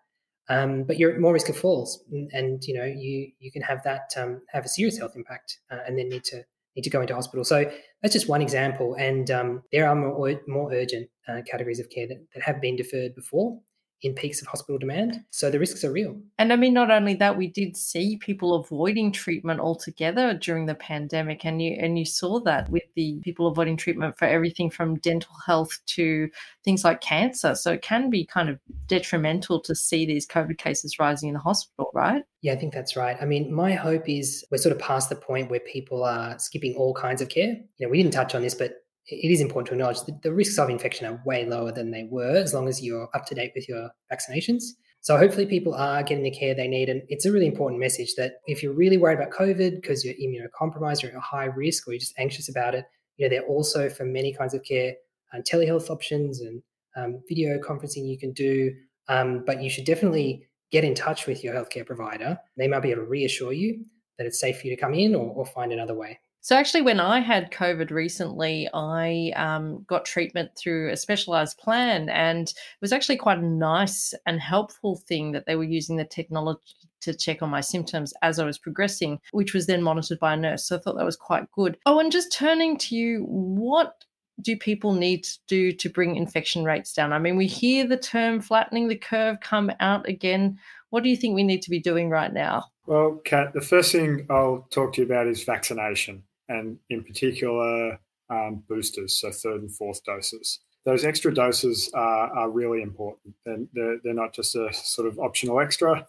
Um, 0.48 0.84
but 0.84 0.98
you're 0.98 1.12
at 1.12 1.20
more 1.20 1.32
risk 1.32 1.48
of 1.48 1.56
falls, 1.56 2.02
and, 2.10 2.30
and, 2.32 2.64
you 2.64 2.74
know 2.74 2.84
you 2.84 3.30
you 3.38 3.50
can 3.50 3.62
have 3.62 3.82
that 3.84 4.12
um, 4.16 4.42
have 4.48 4.64
a 4.64 4.68
serious 4.68 4.98
health 4.98 5.16
impact, 5.16 5.58
uh, 5.70 5.78
and 5.86 5.98
then 5.98 6.10
need 6.10 6.24
to 6.24 6.44
need 6.76 6.82
to 6.82 6.90
go 6.90 7.00
into 7.00 7.14
hospital. 7.14 7.44
So 7.44 7.70
that's 8.02 8.12
just 8.12 8.28
one 8.28 8.42
example. 8.42 8.94
And 8.98 9.30
um, 9.30 9.62
there 9.72 9.88
are 9.88 9.94
more, 9.94 10.40
more 10.46 10.72
urgent 10.72 11.08
uh, 11.28 11.42
categories 11.50 11.80
of 11.80 11.88
care 11.90 12.06
that, 12.08 12.24
that 12.34 12.42
have 12.42 12.60
been 12.60 12.76
deferred 12.76 13.14
before 13.14 13.60
in 14.04 14.14
peaks 14.14 14.42
of 14.42 14.48
hospital 14.48 14.78
demand. 14.78 15.24
So 15.30 15.50
the 15.50 15.58
risks 15.58 15.82
are 15.82 15.90
real. 15.90 16.20
And 16.38 16.52
I 16.52 16.56
mean, 16.56 16.74
not 16.74 16.90
only 16.90 17.14
that, 17.14 17.36
we 17.36 17.48
did 17.48 17.76
see 17.76 18.18
people 18.18 18.54
avoiding 18.54 19.10
treatment 19.10 19.60
altogether 19.60 20.34
during 20.34 20.66
the 20.66 20.74
pandemic, 20.74 21.44
and 21.44 21.60
you 21.60 21.76
and 21.80 21.98
you 21.98 22.04
saw 22.04 22.40
that 22.40 22.68
with 22.68 22.84
the 22.94 23.20
people 23.22 23.46
avoiding 23.46 23.76
treatment 23.76 24.18
for 24.18 24.26
everything 24.26 24.70
from 24.70 24.98
dental 24.98 25.34
health 25.46 25.78
to 25.86 26.28
things 26.64 26.84
like 26.84 27.00
cancer. 27.00 27.54
So 27.54 27.72
it 27.72 27.82
can 27.82 28.10
be 28.10 28.26
kind 28.26 28.48
of 28.48 28.58
detrimental 28.86 29.60
to 29.62 29.74
see 29.74 30.04
these 30.04 30.26
COVID 30.26 30.58
cases 30.58 30.98
rising 30.98 31.28
in 31.30 31.34
the 31.34 31.40
hospital, 31.40 31.90
right? 31.94 32.22
Yeah, 32.42 32.52
I 32.52 32.56
think 32.56 32.74
that's 32.74 32.94
right. 32.94 33.16
I 33.20 33.24
mean, 33.24 33.52
my 33.52 33.72
hope 33.72 34.06
is 34.06 34.44
we're 34.50 34.58
sort 34.58 34.74
of 34.74 34.78
past 34.78 35.08
the 35.08 35.16
point 35.16 35.50
where 35.50 35.60
people 35.60 36.04
are 36.04 36.38
skipping 36.38 36.74
all 36.74 36.92
kinds 36.92 37.22
of 37.22 37.30
care. 37.30 37.56
You 37.78 37.86
know, 37.86 37.88
we 37.88 38.02
didn't 38.02 38.12
touch 38.12 38.34
on 38.34 38.42
this, 38.42 38.54
but 38.54 38.83
it 39.06 39.30
is 39.30 39.40
important 39.40 39.68
to 39.68 39.74
acknowledge 39.74 40.00
that 40.02 40.22
the 40.22 40.32
risks 40.32 40.58
of 40.58 40.70
infection 40.70 41.06
are 41.06 41.22
way 41.26 41.44
lower 41.44 41.72
than 41.72 41.90
they 41.90 42.08
were 42.10 42.36
as 42.36 42.54
long 42.54 42.68
as 42.68 42.82
you're 42.82 43.08
up 43.14 43.26
to 43.26 43.34
date 43.34 43.52
with 43.54 43.68
your 43.68 43.90
vaccinations. 44.10 44.62
So 45.00 45.18
hopefully 45.18 45.44
people 45.44 45.74
are 45.74 46.02
getting 46.02 46.24
the 46.24 46.30
care 46.30 46.54
they 46.54 46.66
need. 46.66 46.88
And 46.88 47.02
it's 47.08 47.26
a 47.26 47.32
really 47.32 47.46
important 47.46 47.78
message 47.78 48.14
that 48.16 48.36
if 48.46 48.62
you're 48.62 48.72
really 48.72 48.96
worried 48.96 49.18
about 49.18 49.32
COVID 49.32 49.76
because 49.76 50.02
you're 50.02 50.14
immunocompromised 50.14 51.04
or 51.04 51.08
at 51.08 51.14
a 51.14 51.20
high 51.20 51.44
risk 51.44 51.86
or 51.86 51.92
you're 51.92 52.00
just 52.00 52.18
anxious 52.18 52.48
about 52.48 52.74
it, 52.74 52.86
you 53.18 53.26
know, 53.26 53.30
there 53.30 53.42
are 53.42 53.46
also 53.46 53.90
for 53.90 54.06
many 54.06 54.32
kinds 54.32 54.54
of 54.54 54.64
care 54.64 54.94
uh, 55.34 55.40
telehealth 55.40 55.90
options 55.90 56.40
and 56.40 56.62
um, 56.96 57.20
video 57.28 57.58
conferencing 57.58 58.08
you 58.08 58.18
can 58.18 58.32
do. 58.32 58.72
Um, 59.08 59.44
but 59.44 59.62
you 59.62 59.68
should 59.68 59.84
definitely 59.84 60.48
get 60.72 60.84
in 60.84 60.94
touch 60.94 61.26
with 61.26 61.44
your 61.44 61.52
healthcare 61.52 61.84
provider. 61.84 62.38
They 62.56 62.68
might 62.68 62.80
be 62.80 62.90
able 62.90 63.02
to 63.02 63.08
reassure 63.08 63.52
you 63.52 63.84
that 64.16 64.26
it's 64.26 64.40
safe 64.40 64.60
for 64.60 64.66
you 64.68 64.74
to 64.74 64.80
come 64.80 64.94
in 64.94 65.14
or, 65.14 65.34
or 65.34 65.44
find 65.44 65.70
another 65.70 65.94
way. 65.94 66.18
So, 66.44 66.54
actually, 66.56 66.82
when 66.82 67.00
I 67.00 67.20
had 67.20 67.50
COVID 67.52 67.90
recently, 67.90 68.68
I 68.74 69.32
um, 69.34 69.82
got 69.88 70.04
treatment 70.04 70.50
through 70.58 70.90
a 70.90 70.96
specialized 70.98 71.56
plan, 71.56 72.10
and 72.10 72.46
it 72.46 72.54
was 72.82 72.92
actually 72.92 73.16
quite 73.16 73.38
a 73.38 73.46
nice 73.46 74.12
and 74.26 74.38
helpful 74.38 74.96
thing 75.08 75.32
that 75.32 75.46
they 75.46 75.56
were 75.56 75.64
using 75.64 75.96
the 75.96 76.04
technology 76.04 76.60
to 77.00 77.14
check 77.14 77.40
on 77.40 77.48
my 77.48 77.62
symptoms 77.62 78.12
as 78.20 78.38
I 78.38 78.44
was 78.44 78.58
progressing, 78.58 79.20
which 79.32 79.54
was 79.54 79.64
then 79.64 79.82
monitored 79.82 80.18
by 80.18 80.34
a 80.34 80.36
nurse. 80.36 80.66
So, 80.68 80.76
I 80.76 80.80
thought 80.80 80.98
that 80.98 81.06
was 81.06 81.16
quite 81.16 81.50
good. 81.52 81.78
Oh, 81.86 81.98
and 81.98 82.12
just 82.12 82.30
turning 82.30 82.76
to 82.76 82.94
you, 82.94 83.24
what 83.24 84.04
do 84.42 84.54
people 84.54 84.92
need 84.92 85.24
to 85.24 85.38
do 85.48 85.72
to 85.72 85.88
bring 85.88 86.14
infection 86.14 86.62
rates 86.62 86.92
down? 86.92 87.14
I 87.14 87.20
mean, 87.20 87.36
we 87.36 87.46
hear 87.46 87.86
the 87.86 87.96
term 87.96 88.42
flattening 88.42 88.88
the 88.88 88.98
curve 88.98 89.40
come 89.40 89.72
out 89.80 90.06
again. 90.06 90.58
What 90.90 91.04
do 91.04 91.08
you 91.08 91.16
think 91.16 91.34
we 91.34 91.42
need 91.42 91.62
to 91.62 91.70
be 91.70 91.80
doing 91.80 92.10
right 92.10 92.34
now? 92.34 92.66
Well, 92.84 93.22
Kat, 93.24 93.54
the 93.54 93.62
first 93.62 93.92
thing 93.92 94.26
I'll 94.28 94.66
talk 94.70 94.92
to 94.92 95.00
you 95.00 95.06
about 95.06 95.26
is 95.26 95.42
vaccination 95.42 96.24
and 96.48 96.78
in 96.90 97.02
particular 97.02 97.98
um, 98.30 98.62
boosters, 98.68 99.20
so 99.20 99.30
third 99.30 99.62
and 99.62 99.74
fourth 99.74 100.02
doses. 100.04 100.60
Those 100.84 101.04
extra 101.04 101.32
doses 101.32 101.90
are, 101.94 102.30
are 102.36 102.50
really 102.50 102.82
important, 102.82 103.34
and 103.46 103.68
they're, 103.72 103.98
they're 104.04 104.14
not 104.14 104.34
just 104.34 104.54
a 104.54 104.72
sort 104.72 105.08
of 105.08 105.18
optional 105.18 105.60
extra. 105.60 106.06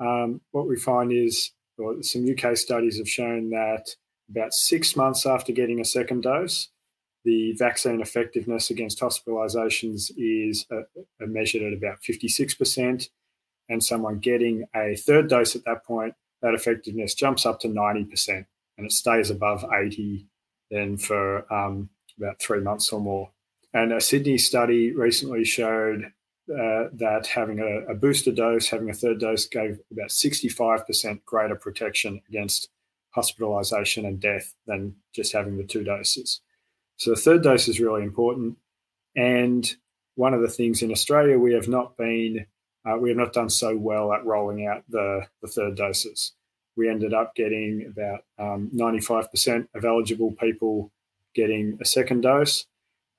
Um, 0.00 0.40
what 0.50 0.68
we 0.68 0.76
find 0.76 1.12
is, 1.12 1.52
well, 1.78 2.02
some 2.02 2.28
UK 2.28 2.56
studies 2.56 2.98
have 2.98 3.08
shown 3.08 3.50
that 3.50 3.88
about 4.30 4.52
six 4.52 4.96
months 4.96 5.26
after 5.26 5.52
getting 5.52 5.80
a 5.80 5.84
second 5.84 6.22
dose, 6.22 6.68
the 7.24 7.54
vaccine 7.58 8.00
effectiveness 8.00 8.70
against 8.70 9.00
hospitalizations 9.00 10.10
is 10.16 10.66
uh, 10.72 10.80
uh 11.22 11.26
measured 11.26 11.62
at 11.62 11.72
about 11.72 11.98
56%. 12.02 13.08
And 13.68 13.82
someone 13.82 14.18
getting 14.18 14.64
a 14.74 14.96
third 14.96 15.28
dose 15.28 15.54
at 15.54 15.64
that 15.64 15.84
point, 15.84 16.14
that 16.42 16.54
effectiveness 16.54 17.14
jumps 17.14 17.46
up 17.46 17.60
to 17.60 17.68
90% 17.68 18.44
and 18.76 18.86
it 18.86 18.92
stays 18.92 19.30
above 19.30 19.64
80 19.72 20.26
then 20.70 20.96
for 20.96 21.52
um, 21.52 21.90
about 22.18 22.40
three 22.40 22.60
months 22.60 22.92
or 22.92 23.00
more. 23.00 23.30
And 23.74 23.92
a 23.92 24.00
Sydney 24.00 24.38
study 24.38 24.92
recently 24.92 25.44
showed 25.44 26.04
uh, 26.50 26.88
that 26.94 27.26
having 27.26 27.60
a, 27.60 27.92
a, 27.92 27.94
booster 27.94 28.32
dose, 28.32 28.68
having 28.68 28.90
a 28.90 28.94
third 28.94 29.20
dose, 29.20 29.46
gave 29.46 29.78
about 29.90 30.08
65% 30.08 31.24
greater 31.24 31.54
protection 31.54 32.20
against 32.28 32.68
hospitalisation 33.16 34.06
and 34.06 34.18
death 34.18 34.54
than 34.66 34.94
just 35.14 35.32
having 35.32 35.56
the 35.56 35.64
two 35.64 35.84
doses. 35.84 36.40
So 36.96 37.10
the 37.10 37.20
third 37.20 37.42
dose 37.42 37.68
is 37.68 37.80
really 37.80 38.02
important. 38.02 38.56
And 39.14 39.70
one 40.14 40.34
of 40.34 40.40
the 40.40 40.48
things 40.48 40.82
in 40.82 40.90
Australia 40.90 41.38
we 41.38 41.54
have 41.54 41.68
not 41.68 41.96
been, 41.96 42.46
uh, 42.84 42.96
we 42.98 43.10
have 43.10 43.18
not 43.18 43.32
done 43.32 43.50
so 43.50 43.76
well 43.76 44.12
at 44.12 44.24
rolling 44.24 44.66
out 44.66 44.82
the, 44.88 45.26
the 45.42 45.48
third 45.48 45.76
doses 45.76 46.32
we 46.76 46.88
ended 46.88 47.14
up 47.14 47.34
getting 47.34 47.86
about 47.86 48.24
um, 48.38 48.70
95% 48.74 49.68
of 49.74 49.84
eligible 49.84 50.32
people 50.32 50.90
getting 51.34 51.78
a 51.80 51.84
second 51.84 52.22
dose. 52.22 52.66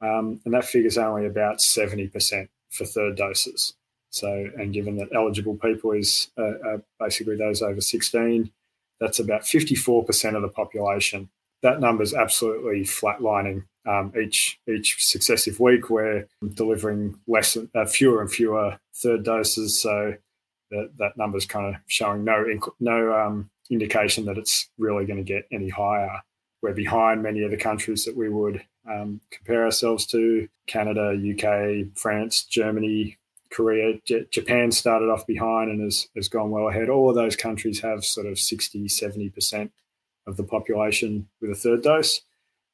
Um, 0.01 0.41
and 0.45 0.53
that 0.53 0.65
figure's 0.65 0.98
only 0.98 1.25
about 1.25 1.60
70% 1.60 2.50
for 2.69 2.86
third 2.86 3.15
doses. 3.15 3.74
So, 4.10 4.50
and 4.57 4.74
given 4.74 4.98
that 4.98 5.10
eligible 5.15 5.55
people 5.55 5.91
is 5.91 6.29
uh, 6.38 6.53
uh, 6.67 6.77
basically 7.00 7.36
those 7.36 7.62
over 7.62 7.81
16, 7.81 8.51
that's 9.00 9.19
about 9.19 9.41
54% 9.41 10.36
of 10.36 10.41
the 10.41 10.50
population 10.50 11.29
that 11.63 11.79
number 11.79 12.03
is 12.03 12.13
absolutely 12.13 12.81
flatlining 12.81 13.63
um, 13.88 14.13
each 14.22 14.60
each 14.69 15.03
successive 15.03 15.60
week. 15.60 15.89
We're 15.89 16.27
delivering 16.53 17.19
less, 17.25 17.57
uh, 17.57 17.86
fewer 17.86 18.22
and 18.22 18.31
fewer 18.31 18.77
third 18.93 19.24
doses, 19.24 19.79
so 19.79 20.15
that 20.74 20.92
that 20.98 21.18
number's 21.18 21.46
kind 21.46 21.74
of 21.74 21.82
showing 21.88 22.24
no 22.24 22.44
no 22.80 23.13
um, 23.13 23.50
indication 23.70 24.25
that 24.25 24.38
it's 24.38 24.70
really 24.77 25.06
going 25.06 25.24
to 25.24 25.24
get 25.24 25.48
any 25.51 25.70
higher. 25.70 26.22
We're 26.62 26.74
behind 26.74 27.24
many 27.24 27.44
of 27.44 27.51
the 27.51 27.58
countries 27.58 28.06
that 28.06 28.15
we 28.15 28.30
would 28.30 28.63
um, 28.89 29.22
compare 29.32 29.65
ourselves 29.65 30.06
to: 30.08 30.48
Canada, 30.68 31.13
UK, 31.13 31.98
France, 31.98 32.44
Germany, 32.46 33.18
Korea. 33.53 34.00
J- 34.06 34.25
Japan 34.32 34.72
started 34.72 35.10
off 35.10 35.27
behind 35.27 35.70
and 35.70 35.82
has, 35.82 36.08
has 36.15 36.27
gone 36.27 36.51
well 36.51 36.68
ahead. 36.68 36.89
All 36.89 37.10
of 37.10 37.15
those 37.15 37.36
countries 37.36 37.80
have 37.82 38.03
sort 38.03 38.25
of 38.25 38.39
60, 38.39 38.88
70% 38.88 39.70
of 40.27 40.38
the 40.38 40.44
population 40.44 41.27
with 41.42 41.51
a 41.51 41.56
third 41.56 41.84
dose, 41.84 42.22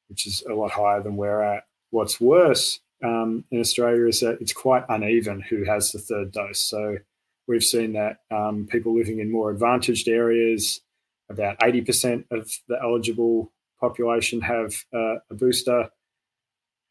which 0.08 0.26
is 0.26 0.42
a 0.48 0.54
lot 0.54 0.72
higher 0.72 1.02
than 1.02 1.16
we're 1.16 1.42
at. 1.42 1.64
What's 1.90 2.20
worse 2.20 2.80
um, 3.04 3.44
in 3.50 3.60
Australia 3.60 4.06
is 4.06 4.20
that 4.20 4.38
it's 4.40 4.52
quite 4.52 4.84
uneven 4.88 5.40
who 5.40 5.64
has 5.64 5.92
the 5.92 5.98
third 5.98 6.32
dose. 6.32 6.60
So 6.60 6.98
we've 7.46 7.64
seen 7.64 7.92
that 7.94 8.18
um, 8.30 8.66
people 8.70 8.96
living 8.96 9.18
in 9.18 9.30
more 9.30 9.50
advantaged 9.50 10.08
areas, 10.08 10.80
about 11.28 11.58
80% 11.60 12.24
of 12.30 12.50
the 12.68 12.78
eligible 12.82 13.52
population 13.80 14.40
have 14.42 14.74
uh, 14.94 15.16
a 15.30 15.34
booster, 15.34 15.90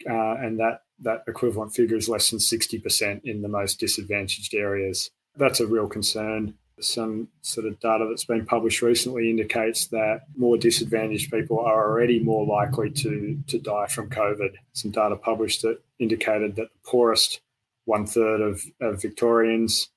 uh, 0.09 0.35
and 0.35 0.59
that 0.59 0.81
that 1.01 1.23
equivalent 1.27 1.73
figure 1.73 1.97
is 1.97 2.09
less 2.09 2.29
than 2.29 2.39
60% 2.39 3.21
in 3.23 3.41
the 3.41 3.47
most 3.47 3.79
disadvantaged 3.79 4.53
areas. 4.53 5.09
That's 5.37 5.61
a 5.61 5.67
real 5.67 5.87
concern. 5.87 6.55
Some 6.81 7.29
sort 7.41 7.67
of 7.67 7.79
data 7.79 8.05
that's 8.09 8.25
been 8.25 8.45
published 8.45 8.81
recently 8.81 9.29
indicates 9.29 9.87
that 9.87 10.23
more 10.35 10.57
disadvantaged 10.57 11.31
people 11.31 11.59
are 11.59 11.89
already 11.89 12.19
more 12.19 12.45
likely 12.45 12.89
to, 12.91 13.41
to 13.47 13.59
die 13.59 13.87
from 13.87 14.09
COVID. 14.09 14.55
Some 14.73 14.91
data 14.91 15.15
published 15.15 15.61
that 15.61 15.81
indicated 15.99 16.55
that 16.55 16.69
the 16.73 16.89
poorest 16.89 17.41
one 17.85 18.05
third 18.05 18.41
of, 18.41 18.63
of 18.81 19.01
Victorians 19.01 19.89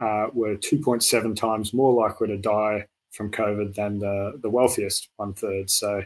uh, 0.00 0.28
were 0.32 0.56
2.7 0.56 1.36
times 1.36 1.74
more 1.74 1.92
likely 1.92 2.28
to 2.28 2.36
die 2.36 2.86
from 3.10 3.30
COVID 3.30 3.74
than 3.74 3.98
the, 3.98 4.38
the 4.40 4.50
wealthiest 4.50 5.10
one 5.16 5.34
third. 5.34 5.70
So 5.70 6.02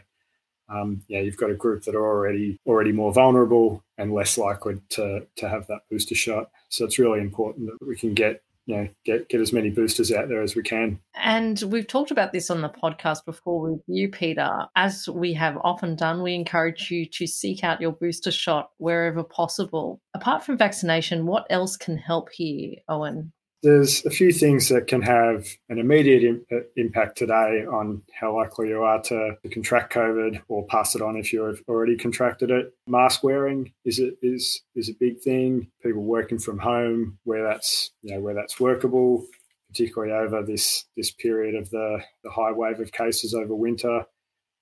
um, 0.69 1.03
yeah, 1.07 1.19
you've 1.19 1.37
got 1.37 1.51
a 1.51 1.55
group 1.55 1.83
that 1.83 1.95
are 1.95 2.05
already 2.05 2.59
already 2.65 2.91
more 2.91 3.13
vulnerable 3.13 3.83
and 3.97 4.13
less 4.13 4.37
likely 4.37 4.81
to 4.89 5.27
to 5.37 5.49
have 5.49 5.67
that 5.67 5.81
booster 5.89 6.15
shot. 6.15 6.49
So 6.69 6.85
it's 6.85 6.99
really 6.99 7.21
important 7.21 7.67
that 7.67 7.87
we 7.87 7.95
can 7.95 8.13
get 8.13 8.41
you 8.65 8.75
know 8.75 8.87
get 9.05 9.29
get 9.29 9.41
as 9.41 9.53
many 9.53 9.69
boosters 9.69 10.11
out 10.11 10.27
there 10.27 10.41
as 10.41 10.55
we 10.55 10.63
can. 10.63 10.99
And 11.15 11.61
we've 11.67 11.87
talked 11.87 12.09
about 12.09 12.31
this 12.33 12.49
on 12.49 12.61
the 12.61 12.69
podcast 12.69 13.25
before 13.25 13.61
with 13.61 13.81
you, 13.87 14.09
Peter. 14.09 14.65
As 14.75 15.07
we 15.07 15.33
have 15.33 15.57
often 15.63 15.95
done, 15.95 16.23
we 16.23 16.33
encourage 16.33 16.89
you 16.89 17.05
to 17.05 17.27
seek 17.27 17.63
out 17.63 17.81
your 17.81 17.93
booster 17.93 18.31
shot 18.31 18.71
wherever 18.77 19.23
possible. 19.23 20.01
Apart 20.15 20.43
from 20.43 20.57
vaccination, 20.57 21.27
what 21.27 21.45
else 21.51 21.77
can 21.77 21.97
help 21.97 22.29
here, 22.31 22.75
Owain? 22.89 23.31
There's 23.65 24.05
a 24.05 24.11
few 24.11 24.31
things 24.31 24.69
that 24.69 24.85
can 24.85 25.01
have 25.01 25.47
an 25.69 25.79
immediate 25.79 26.23
Im- 26.23 26.45
uh, 26.51 26.61
impact 26.75 27.17
today 27.17 27.65
on 27.65 28.03
how 28.13 28.35
likely 28.37 28.69
you 28.69 28.83
are 28.83 29.01
to, 29.01 29.35
to, 29.41 29.49
contract 29.49 29.91
COVID 29.91 30.39
or 30.47 30.67
pass 30.67 30.95
it 30.95 31.01
on 31.01 31.17
if 31.17 31.33
you've 31.33 31.63
already 31.67 31.97
contracted 31.97 32.51
it. 32.51 32.75
Mask 32.85 33.23
wearing 33.23 33.73
is 33.83 33.99
a, 33.99 34.11
is 34.21 34.61
is 34.75 34.89
a 34.89 34.93
big 34.93 35.19
thing. 35.19 35.67
People 35.81 36.03
working 36.03 36.37
from 36.37 36.59
home 36.59 37.17
where 37.23 37.43
that's 37.43 37.89
you 38.03 38.13
know 38.13 38.21
where 38.21 38.35
that's 38.35 38.59
workable, 38.59 39.25
particularly 39.69 40.13
over 40.13 40.43
this 40.43 40.85
this 40.95 41.09
period 41.09 41.55
of 41.55 41.67
the 41.71 42.03
the 42.23 42.29
high 42.29 42.51
wave 42.51 42.79
of 42.79 42.91
cases 42.91 43.33
over 43.33 43.55
winter, 43.55 44.05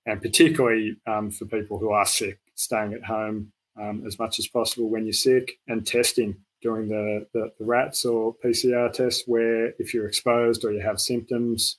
and 0.06 0.22
particularly 0.22 0.96
um, 1.06 1.30
for 1.30 1.44
people 1.44 1.78
who 1.78 1.90
are 1.90 2.06
sick, 2.06 2.38
staying 2.54 2.94
at 2.94 3.04
home 3.04 3.52
um, 3.78 4.02
as 4.06 4.18
much 4.18 4.38
as 4.38 4.46
possible 4.46 4.88
when 4.88 5.04
you're 5.04 5.12
sick 5.12 5.58
and 5.68 5.86
testing 5.86 6.36
doing 6.64 6.88
the, 6.88 7.26
the, 7.34 7.52
the, 7.58 7.64
RATs 7.64 8.06
or 8.06 8.34
PCR 8.42 8.90
tests 8.90 9.24
where 9.26 9.74
if 9.78 9.92
you're 9.92 10.08
exposed 10.08 10.64
or 10.64 10.72
you 10.72 10.80
have 10.80 10.98
symptoms, 10.98 11.78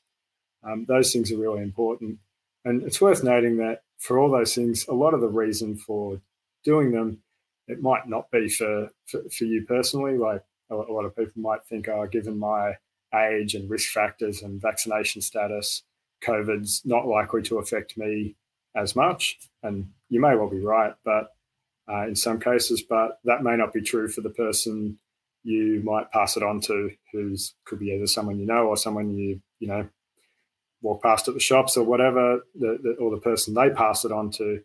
um, 0.64 0.86
those 0.88 1.12
things 1.12 1.32
are 1.32 1.38
really 1.38 1.64
important. 1.64 2.20
And 2.64 2.84
it's 2.84 3.02
worth 3.02 3.24
noting 3.24 3.58
that 3.58 3.82
for 3.98 4.20
all 4.20 4.30
those 4.30 4.54
things, 4.54 4.88
a 4.88 4.94
lot 4.94 5.16
of 5.16 5.22
the 5.22 5.28
reason 5.28 5.76
for 5.76 6.22
doing 6.64 6.92
them, 6.92 7.24
it 7.68 7.82
might 7.82 8.08
not 8.08 8.30
be 8.30 8.48
for, 8.48 8.90
for, 9.08 9.22
for 9.36 9.46
you 9.46 9.66
personally. 9.68 10.18
Like 10.20 10.44
a, 10.70 10.76
a 10.76 10.94
lot 10.94 11.06
of 11.06 11.16
people 11.16 11.42
might 11.42 11.66
think, 11.66 11.90
oh, 11.90 12.06
given 12.06 12.38
my 12.38 12.76
age 13.14 13.56
and 13.56 13.70
risk 13.70 13.90
factors 13.92 14.44
and 14.44 14.62
vaccination 14.62 15.22
status, 15.22 15.82
COVID's 16.24 16.84
not 16.86 17.08
likely 17.08 17.42
to 17.44 17.58
affect 17.58 17.98
me 17.98 18.36
as 18.76 18.96
much. 18.96 19.40
And 19.64 19.90
you 20.10 20.22
may 20.22 20.36
well 20.36 20.50
be 20.50 20.60
right, 20.60 20.94
but 21.04 21.35
uh, 21.90 22.08
in 22.08 22.16
some 22.16 22.40
cases, 22.40 22.82
but 22.82 23.20
that 23.26 23.44
may 23.44 23.56
not 23.56 23.74
be 23.74 23.82
true 23.82 24.08
for 24.08 24.22
the 24.22 24.30
person 24.30 24.98
you 25.44 25.82
might 25.84 26.12
pass 26.12 26.36
it 26.36 26.44
on 26.44 26.60
to, 26.60 26.90
who's 27.14 27.54
could 27.66 27.80
be 27.80 27.92
either 27.92 28.08
someone 28.08 28.40
you 28.40 28.46
know 28.46 28.68
or 28.68 28.76
someone 28.76 29.14
you 29.16 29.40
you 29.60 29.68
know 29.68 29.88
walk 30.82 31.02
past 31.04 31.28
at 31.28 31.34
the 31.34 31.40
shops 31.40 31.78
or 31.78 31.84
whatever, 31.84 32.42
the, 32.56 32.78
the, 32.82 32.92
or 33.00 33.12
the 33.12 33.22
person 33.22 33.54
they 33.54 33.70
pass 33.70 34.06
it 34.06 34.12
on 34.12 34.30
to 34.30 34.60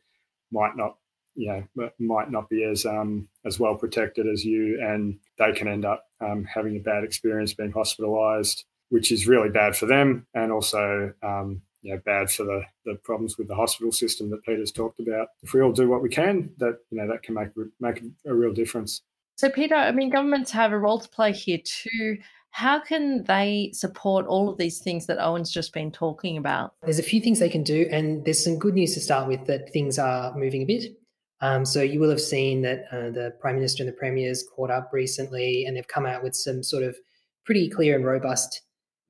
might 0.51 0.77
not 0.77 0.97
you 1.35 1.49
know 1.77 1.91
might 1.99 2.31
not 2.31 2.49
be 2.49 2.65
as 2.65 2.85
um, 2.87 3.29
as 3.45 3.61
well 3.61 3.75
protected 3.75 4.27
as 4.27 4.45
you, 4.45 4.81
and 4.83 5.19
they 5.39 5.53
can 5.53 5.69
end 5.69 5.85
up 5.85 6.05
um, 6.21 6.45
having 6.45 6.77
a 6.77 6.81
bad 6.81 7.05
experience 7.05 7.55
being 7.55 7.73
hospitalised, 7.73 8.65
which 8.89 9.13
is 9.13 9.27
really 9.27 9.51
bad 9.51 9.77
for 9.77 9.87
them, 9.87 10.27
and 10.35 10.51
also 10.51 11.13
um, 11.23 11.63
you 11.83 11.95
know, 11.95 12.01
bad 12.05 12.31
for 12.31 12.45
the, 12.45 12.63
the 12.85 12.95
problems 12.97 13.39
with 13.39 13.49
the 13.49 13.55
hospital 13.55 13.93
system 13.93 14.31
that 14.31 14.45
Peter's 14.45 14.73
talked 14.73 15.01
about. 15.01 15.29
If 15.43 15.53
we 15.53 15.63
all 15.63 15.73
do 15.73 15.89
what 15.89 16.03
we 16.03 16.09
can, 16.09 16.53
that 16.59 16.79
you 16.91 16.99
know 16.99 17.09
that 17.09 17.23
can 17.23 17.35
make 17.35 17.49
make 17.81 18.03
a 18.27 18.35
real 18.35 18.53
difference. 18.53 19.03
So, 19.37 19.49
Peter, 19.49 19.75
I 19.75 19.91
mean, 19.93 20.11
governments 20.11 20.51
have 20.51 20.73
a 20.73 20.79
role 20.79 21.01
to 21.01 21.09
play 21.09 21.33
here 21.33 21.61
too. 21.65 22.19
How 22.51 22.81
can 22.81 23.25
they 23.25 23.71
support 23.73 24.27
all 24.27 24.51
of 24.51 24.59
these 24.59 24.81
things 24.81 25.07
that 25.07 25.19
Owain's 25.19 25.51
just 25.51 25.73
been 25.73 25.91
talking 25.91 26.37
about? 26.37 26.75
There's 26.83 26.99
a 26.99 27.03
few 27.03 27.21
things 27.21 27.39
they 27.39 27.49
can 27.49 27.63
do, 27.63 27.89
and 27.91 28.25
there's 28.25 28.43
some 28.43 28.59
good 28.59 28.75
news 28.75 28.95
to 28.95 29.01
start 29.01 29.29
with 29.29 29.47
that 29.47 29.73
things 29.73 29.99
are 29.99 30.37
moving 30.37 30.63
a 30.63 30.67
bit. 30.67 30.97
Um, 31.41 31.65
so 31.65 31.81
you 31.81 32.01
will 32.01 32.11
have 32.11 32.21
seen 32.21 32.61
that 32.63 32.85
uh, 32.93 33.11
the 33.11 33.35
Prime 33.41 33.55
Minister 33.55 33.83
and 33.83 33.89
the 33.89 33.97
Premiers 33.97 34.45
caught 34.55 34.71
up 34.71 34.91
recently, 34.93 35.65
and 35.65 35.77
they've 35.77 35.89
come 35.89 36.05
out 36.05 36.23
with 36.23 36.35
some 36.35 36.63
sort 36.63 36.83
of 36.83 36.97
pretty 37.47 37.71
clear 37.71 37.97
and 37.97 38.05
robust 38.05 38.61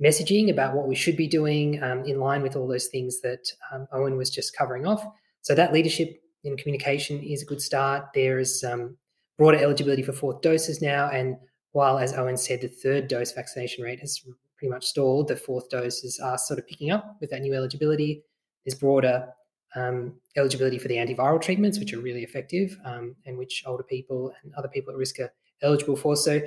messaging 0.02 0.50
about 0.50 0.74
what 0.74 0.88
we 0.88 0.94
should 0.94 1.16
be 1.16 1.28
doing 1.28 1.82
um, 1.82 2.04
in 2.04 2.18
line 2.18 2.42
with 2.42 2.56
all 2.56 2.66
those 2.66 2.86
things 2.86 3.20
that 3.20 3.50
um, 3.72 3.86
Owain 3.92 4.16
was 4.16 4.30
just 4.30 4.56
covering 4.56 4.86
off. 4.86 5.04
So 5.42 5.54
that 5.54 5.72
leadership 5.72 6.20
in 6.44 6.56
communication 6.56 7.22
is 7.22 7.42
a 7.42 7.46
good 7.46 7.60
start. 7.60 8.06
There 8.14 8.38
is 8.38 8.64
um, 8.64 8.96
broader 9.38 9.58
eligibility 9.58 10.02
for 10.02 10.12
fourth 10.12 10.40
doses 10.40 10.80
now, 10.80 11.10
and 11.10 11.36
while, 11.72 11.98
as 11.98 12.12
Owain 12.14 12.36
said, 12.36 12.62
the 12.62 12.68
third 12.68 13.08
dose 13.08 13.32
vaccination 13.32 13.84
rate 13.84 14.00
has 14.00 14.20
pretty 14.58 14.70
much 14.70 14.86
stalled, 14.86 15.28
the 15.28 15.36
fourth 15.36 15.70
doses 15.70 16.18
are 16.18 16.36
sort 16.36 16.58
of 16.58 16.66
picking 16.66 16.90
up 16.90 17.16
with 17.20 17.30
that 17.30 17.40
new 17.40 17.54
eligibility. 17.54 18.22
There's 18.64 18.78
broader 18.78 19.28
um, 19.74 20.14
eligibility 20.36 20.78
for 20.78 20.88
the 20.88 20.96
antiviral 20.96 21.40
treatments, 21.40 21.78
which 21.78 21.94
are 21.94 22.00
really 22.00 22.22
effective 22.22 22.76
um, 22.84 23.14
and 23.24 23.38
which 23.38 23.62
older 23.66 23.84
people 23.84 24.32
and 24.42 24.52
other 24.54 24.68
people 24.68 24.92
at 24.92 24.98
risk 24.98 25.20
are 25.20 25.32
eligible 25.62 25.96
for. 25.96 26.16
So 26.16 26.40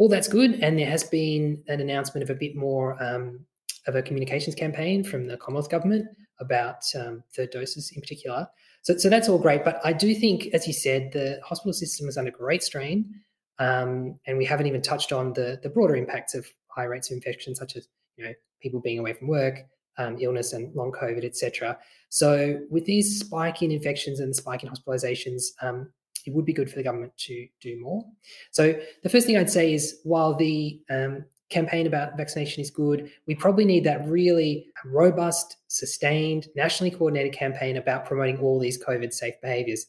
all 0.00 0.08
that's 0.08 0.28
good. 0.28 0.58
And 0.62 0.78
there 0.78 0.88
has 0.88 1.04
been 1.04 1.62
an 1.68 1.78
announcement 1.78 2.22
of 2.22 2.30
a 2.30 2.34
bit 2.34 2.56
more 2.56 3.00
um, 3.02 3.44
of 3.86 3.94
a 3.94 4.02
communications 4.02 4.54
campaign 4.54 5.04
from 5.04 5.26
the 5.26 5.36
Commonwealth 5.36 5.68
government 5.68 6.06
about 6.40 6.82
um, 6.98 7.22
third 7.36 7.50
doses 7.50 7.92
in 7.94 8.00
particular. 8.00 8.48
So, 8.80 8.96
so 8.96 9.10
that's 9.10 9.28
all 9.28 9.38
great. 9.38 9.62
But 9.62 9.78
I 9.84 9.92
do 9.92 10.14
think, 10.14 10.46
as 10.54 10.66
you 10.66 10.72
said, 10.72 11.12
the 11.12 11.38
hospital 11.44 11.74
system 11.74 12.08
is 12.08 12.16
under 12.16 12.30
great 12.30 12.62
strain. 12.62 13.14
Um, 13.58 14.18
and 14.26 14.38
we 14.38 14.46
haven't 14.46 14.66
even 14.66 14.80
touched 14.80 15.12
on 15.12 15.34
the, 15.34 15.60
the 15.62 15.68
broader 15.68 15.96
impacts 15.96 16.34
of 16.34 16.46
high 16.68 16.84
rates 16.84 17.10
of 17.10 17.16
infection, 17.16 17.54
such 17.54 17.76
as 17.76 17.86
you 18.16 18.24
know 18.24 18.32
people 18.62 18.80
being 18.80 18.98
away 18.98 19.12
from 19.12 19.28
work, 19.28 19.58
um, 19.98 20.16
illness 20.18 20.54
and 20.54 20.74
long 20.74 20.92
COVID, 20.92 21.26
etc. 21.26 21.78
So 22.08 22.58
with 22.70 22.86
these 22.86 23.20
spike 23.20 23.60
in 23.60 23.70
infections 23.70 24.18
and 24.18 24.30
the 24.30 24.34
spike 24.34 24.62
in 24.62 24.70
hospitalizations, 24.70 25.42
um, 25.60 25.92
it 26.26 26.34
would 26.34 26.44
be 26.44 26.52
good 26.52 26.70
for 26.70 26.76
the 26.76 26.82
government 26.82 27.16
to 27.18 27.46
do 27.60 27.80
more. 27.80 28.04
So 28.50 28.74
the 29.02 29.08
first 29.08 29.26
thing 29.26 29.36
I'd 29.36 29.50
say 29.50 29.72
is 29.72 30.00
while 30.04 30.34
the 30.34 30.80
um, 30.90 31.24
campaign 31.50 31.86
about 31.86 32.16
vaccination 32.16 32.62
is 32.62 32.70
good, 32.70 33.10
we 33.26 33.34
probably 33.34 33.64
need 33.64 33.84
that 33.84 34.06
really 34.06 34.66
robust, 34.84 35.56
sustained, 35.68 36.48
nationally 36.54 36.90
coordinated 36.90 37.32
campaign 37.32 37.76
about 37.76 38.06
promoting 38.06 38.38
all 38.38 38.58
these 38.58 38.82
COVID 38.82 39.12
safe 39.12 39.34
behaviors. 39.42 39.86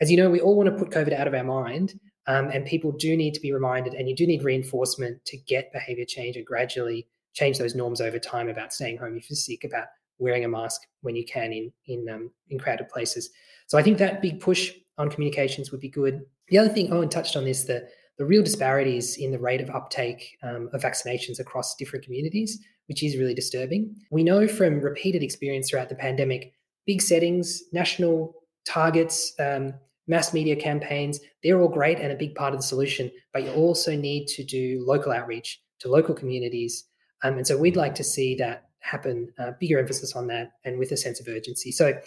As 0.00 0.10
you 0.10 0.16
know, 0.16 0.30
we 0.30 0.40
all 0.40 0.56
want 0.56 0.68
to 0.68 0.76
put 0.76 0.92
COVID 0.92 1.18
out 1.18 1.26
of 1.26 1.34
our 1.34 1.44
mind, 1.44 1.98
um, 2.26 2.48
and 2.48 2.66
people 2.66 2.92
do 2.92 3.16
need 3.16 3.34
to 3.34 3.40
be 3.40 3.52
reminded, 3.52 3.94
and 3.94 4.08
you 4.08 4.16
do 4.16 4.26
need 4.26 4.42
reinforcement 4.42 5.24
to 5.26 5.36
get 5.36 5.72
behavior 5.72 6.04
change 6.04 6.36
and 6.36 6.46
gradually 6.46 7.06
change 7.34 7.58
those 7.58 7.74
norms 7.74 8.00
over 8.00 8.18
time 8.18 8.48
about 8.48 8.72
staying 8.72 8.96
home 8.96 9.16
if 9.16 9.30
you're 9.30 9.36
sick, 9.36 9.64
about 9.64 9.86
wearing 10.18 10.44
a 10.44 10.48
mask 10.48 10.80
when 11.02 11.14
you 11.14 11.24
can 11.24 11.52
in 11.52 11.72
in 11.86 12.08
um, 12.08 12.30
in 12.48 12.58
crowded 12.58 12.88
places. 12.88 13.30
So 13.66 13.78
I 13.78 13.82
think 13.82 13.98
that 13.98 14.22
big 14.22 14.40
push 14.40 14.72
on 14.98 15.10
communications 15.10 15.70
would 15.70 15.80
be 15.80 15.88
good. 15.88 16.22
The 16.48 16.58
other 16.58 16.68
thing, 16.68 16.92
Owain 16.92 17.08
touched 17.08 17.36
on 17.36 17.44
this, 17.44 17.64
the, 17.64 17.88
the 18.18 18.24
real 18.24 18.42
disparities 18.42 19.16
in 19.16 19.30
the 19.30 19.38
rate 19.38 19.60
of 19.60 19.70
uptake 19.70 20.38
um, 20.42 20.70
of 20.72 20.82
vaccinations 20.82 21.38
across 21.38 21.74
different 21.74 22.04
communities, 22.04 22.58
which 22.86 23.02
is 23.02 23.16
really 23.16 23.34
disturbing. 23.34 23.94
We 24.10 24.22
know 24.22 24.46
from 24.48 24.80
repeated 24.80 25.22
experience 25.22 25.68
throughout 25.68 25.88
the 25.88 25.96
pandemic, 25.96 26.52
big 26.86 27.02
settings, 27.02 27.62
national 27.72 28.34
targets, 28.64 29.34
um, 29.38 29.74
mass 30.06 30.32
media 30.32 30.56
campaigns, 30.56 31.18
they're 31.42 31.60
all 31.60 31.68
great 31.68 31.98
and 31.98 32.12
a 32.12 32.16
big 32.16 32.34
part 32.34 32.54
of 32.54 32.60
the 32.60 32.66
solution. 32.66 33.10
But 33.32 33.42
you 33.42 33.50
also 33.52 33.96
need 33.96 34.28
to 34.28 34.44
do 34.44 34.84
local 34.86 35.12
outreach 35.12 35.60
to 35.80 35.88
local 35.88 36.14
communities. 36.14 36.84
Um, 37.24 37.38
and 37.38 37.46
so 37.46 37.58
we'd 37.58 37.76
like 37.76 37.94
to 37.96 38.04
see 38.04 38.36
that 38.36 38.68
happen, 38.80 39.32
uh, 39.38 39.52
bigger 39.58 39.78
emphasis 39.80 40.14
on 40.14 40.28
that 40.28 40.52
and 40.64 40.78
with 40.78 40.92
a 40.92 40.96
sense 40.96 41.18
of 41.20 41.26
urgency. 41.28 41.72
So 41.72 41.98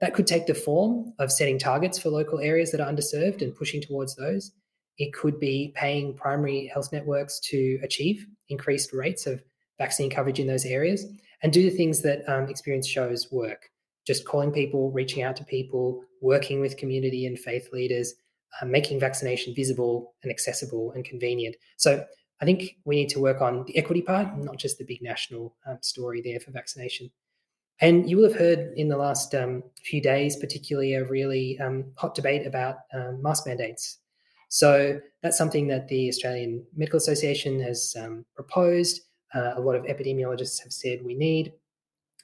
that 0.00 0.14
could 0.14 0.26
take 0.26 0.46
the 0.46 0.54
form 0.54 1.12
of 1.18 1.32
setting 1.32 1.58
targets 1.58 1.98
for 1.98 2.10
local 2.10 2.40
areas 2.40 2.70
that 2.72 2.80
are 2.80 2.92
underserved 2.92 3.42
and 3.42 3.54
pushing 3.54 3.80
towards 3.80 4.16
those. 4.16 4.52
It 4.98 5.12
could 5.12 5.40
be 5.40 5.72
paying 5.74 6.14
primary 6.14 6.66
health 6.72 6.92
networks 6.92 7.40
to 7.50 7.78
achieve 7.82 8.26
increased 8.48 8.92
rates 8.92 9.26
of 9.26 9.42
vaccine 9.78 10.10
coverage 10.10 10.38
in 10.38 10.46
those 10.46 10.64
areas 10.64 11.06
and 11.42 11.52
do 11.52 11.62
the 11.62 11.76
things 11.76 12.02
that 12.02 12.28
um, 12.28 12.48
experience 12.48 12.86
shows 12.86 13.30
work. 13.32 13.70
Just 14.06 14.24
calling 14.24 14.52
people, 14.52 14.90
reaching 14.92 15.22
out 15.22 15.36
to 15.36 15.44
people, 15.44 16.04
working 16.20 16.60
with 16.60 16.76
community 16.76 17.26
and 17.26 17.38
faith 17.38 17.68
leaders, 17.72 18.14
uh, 18.60 18.66
making 18.66 19.00
vaccination 19.00 19.54
visible 19.54 20.14
and 20.22 20.30
accessible 20.30 20.92
and 20.92 21.04
convenient. 21.04 21.56
So 21.76 22.04
I 22.40 22.44
think 22.44 22.76
we 22.84 22.96
need 22.96 23.08
to 23.10 23.20
work 23.20 23.40
on 23.40 23.64
the 23.66 23.76
equity 23.76 24.02
part, 24.02 24.36
not 24.38 24.58
just 24.58 24.78
the 24.78 24.84
big 24.84 25.02
national 25.02 25.56
um, 25.66 25.78
story 25.80 26.20
there 26.22 26.40
for 26.40 26.50
vaccination. 26.50 27.10
And 27.80 28.08
you 28.08 28.16
will 28.16 28.24
have 28.24 28.38
heard 28.38 28.72
in 28.76 28.88
the 28.88 28.96
last 28.96 29.34
um, 29.34 29.62
few 29.82 30.00
days, 30.00 30.36
particularly 30.36 30.94
a 30.94 31.04
really 31.04 31.58
um, 31.58 31.92
hot 31.96 32.14
debate 32.14 32.46
about 32.46 32.76
um, 32.92 33.20
mask 33.20 33.46
mandates. 33.46 33.98
So 34.48 35.00
that's 35.22 35.36
something 35.36 35.66
that 35.68 35.88
the 35.88 36.08
Australian 36.08 36.64
Medical 36.76 36.98
Association 36.98 37.60
has 37.60 37.96
um, 37.98 38.24
proposed. 38.36 39.00
Uh, 39.34 39.54
a 39.56 39.60
lot 39.60 39.74
of 39.74 39.84
epidemiologists 39.84 40.62
have 40.62 40.72
said 40.72 41.00
we 41.04 41.14
need. 41.14 41.52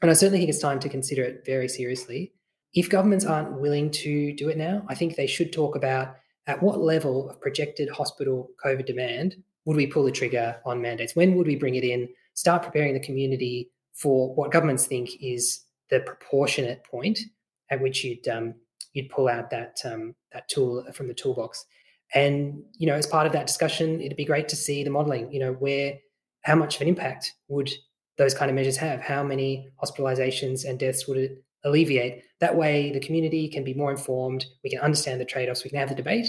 And 0.00 0.10
I 0.10 0.14
certainly 0.14 0.38
think 0.38 0.50
it's 0.50 0.60
time 0.60 0.78
to 0.80 0.88
consider 0.88 1.24
it 1.24 1.42
very 1.44 1.68
seriously. 1.68 2.32
If 2.72 2.88
governments 2.88 3.24
aren't 3.24 3.60
willing 3.60 3.90
to 3.90 4.32
do 4.34 4.48
it 4.48 4.56
now, 4.56 4.84
I 4.88 4.94
think 4.94 5.16
they 5.16 5.26
should 5.26 5.52
talk 5.52 5.74
about 5.74 6.14
at 6.46 6.62
what 6.62 6.80
level 6.80 7.28
of 7.28 7.40
projected 7.40 7.90
hospital 7.90 8.50
COVID 8.64 8.86
demand 8.86 9.36
would 9.64 9.76
we 9.76 9.86
pull 9.86 10.04
the 10.04 10.12
trigger 10.12 10.56
on 10.64 10.80
mandates? 10.80 11.16
When 11.16 11.34
would 11.34 11.46
we 11.46 11.56
bring 11.56 11.74
it 11.74 11.84
in? 11.84 12.08
Start 12.34 12.62
preparing 12.62 12.94
the 12.94 13.00
community 13.00 13.70
for 13.94 14.34
what 14.34 14.52
governments 14.52 14.86
think 14.86 15.10
is 15.20 15.64
the 15.90 16.00
proportionate 16.00 16.84
point 16.84 17.18
at 17.70 17.80
which 17.80 18.04
you'd 18.04 18.26
um, 18.28 18.54
you'd 18.92 19.10
pull 19.10 19.28
out 19.28 19.50
that 19.50 19.78
um, 19.84 20.14
that 20.32 20.48
tool 20.48 20.84
from 20.92 21.08
the 21.08 21.14
toolbox. 21.14 21.64
And 22.14 22.62
you 22.76 22.86
know, 22.86 22.94
as 22.94 23.06
part 23.06 23.26
of 23.26 23.32
that 23.32 23.46
discussion, 23.46 24.00
it'd 24.00 24.16
be 24.16 24.24
great 24.24 24.48
to 24.48 24.56
see 24.56 24.82
the 24.82 24.90
modelling. 24.90 25.32
You 25.32 25.40
know, 25.40 25.52
where 25.52 25.98
how 26.42 26.56
much 26.56 26.76
of 26.76 26.82
an 26.82 26.88
impact 26.88 27.32
would 27.48 27.70
those 28.18 28.34
kind 28.34 28.50
of 28.50 28.54
measures 28.54 28.76
have? 28.76 29.00
How 29.00 29.22
many 29.22 29.68
hospitalizations 29.82 30.68
and 30.68 30.78
deaths 30.78 31.06
would 31.06 31.18
it 31.18 31.44
alleviate? 31.64 32.22
That 32.40 32.56
way, 32.56 32.90
the 32.90 33.00
community 33.00 33.48
can 33.48 33.64
be 33.64 33.74
more 33.74 33.90
informed. 33.90 34.46
We 34.64 34.70
can 34.70 34.80
understand 34.80 35.20
the 35.20 35.26
trade-offs. 35.26 35.62
We 35.62 35.70
can 35.70 35.78
have 35.78 35.90
the 35.90 35.94
debate, 35.94 36.28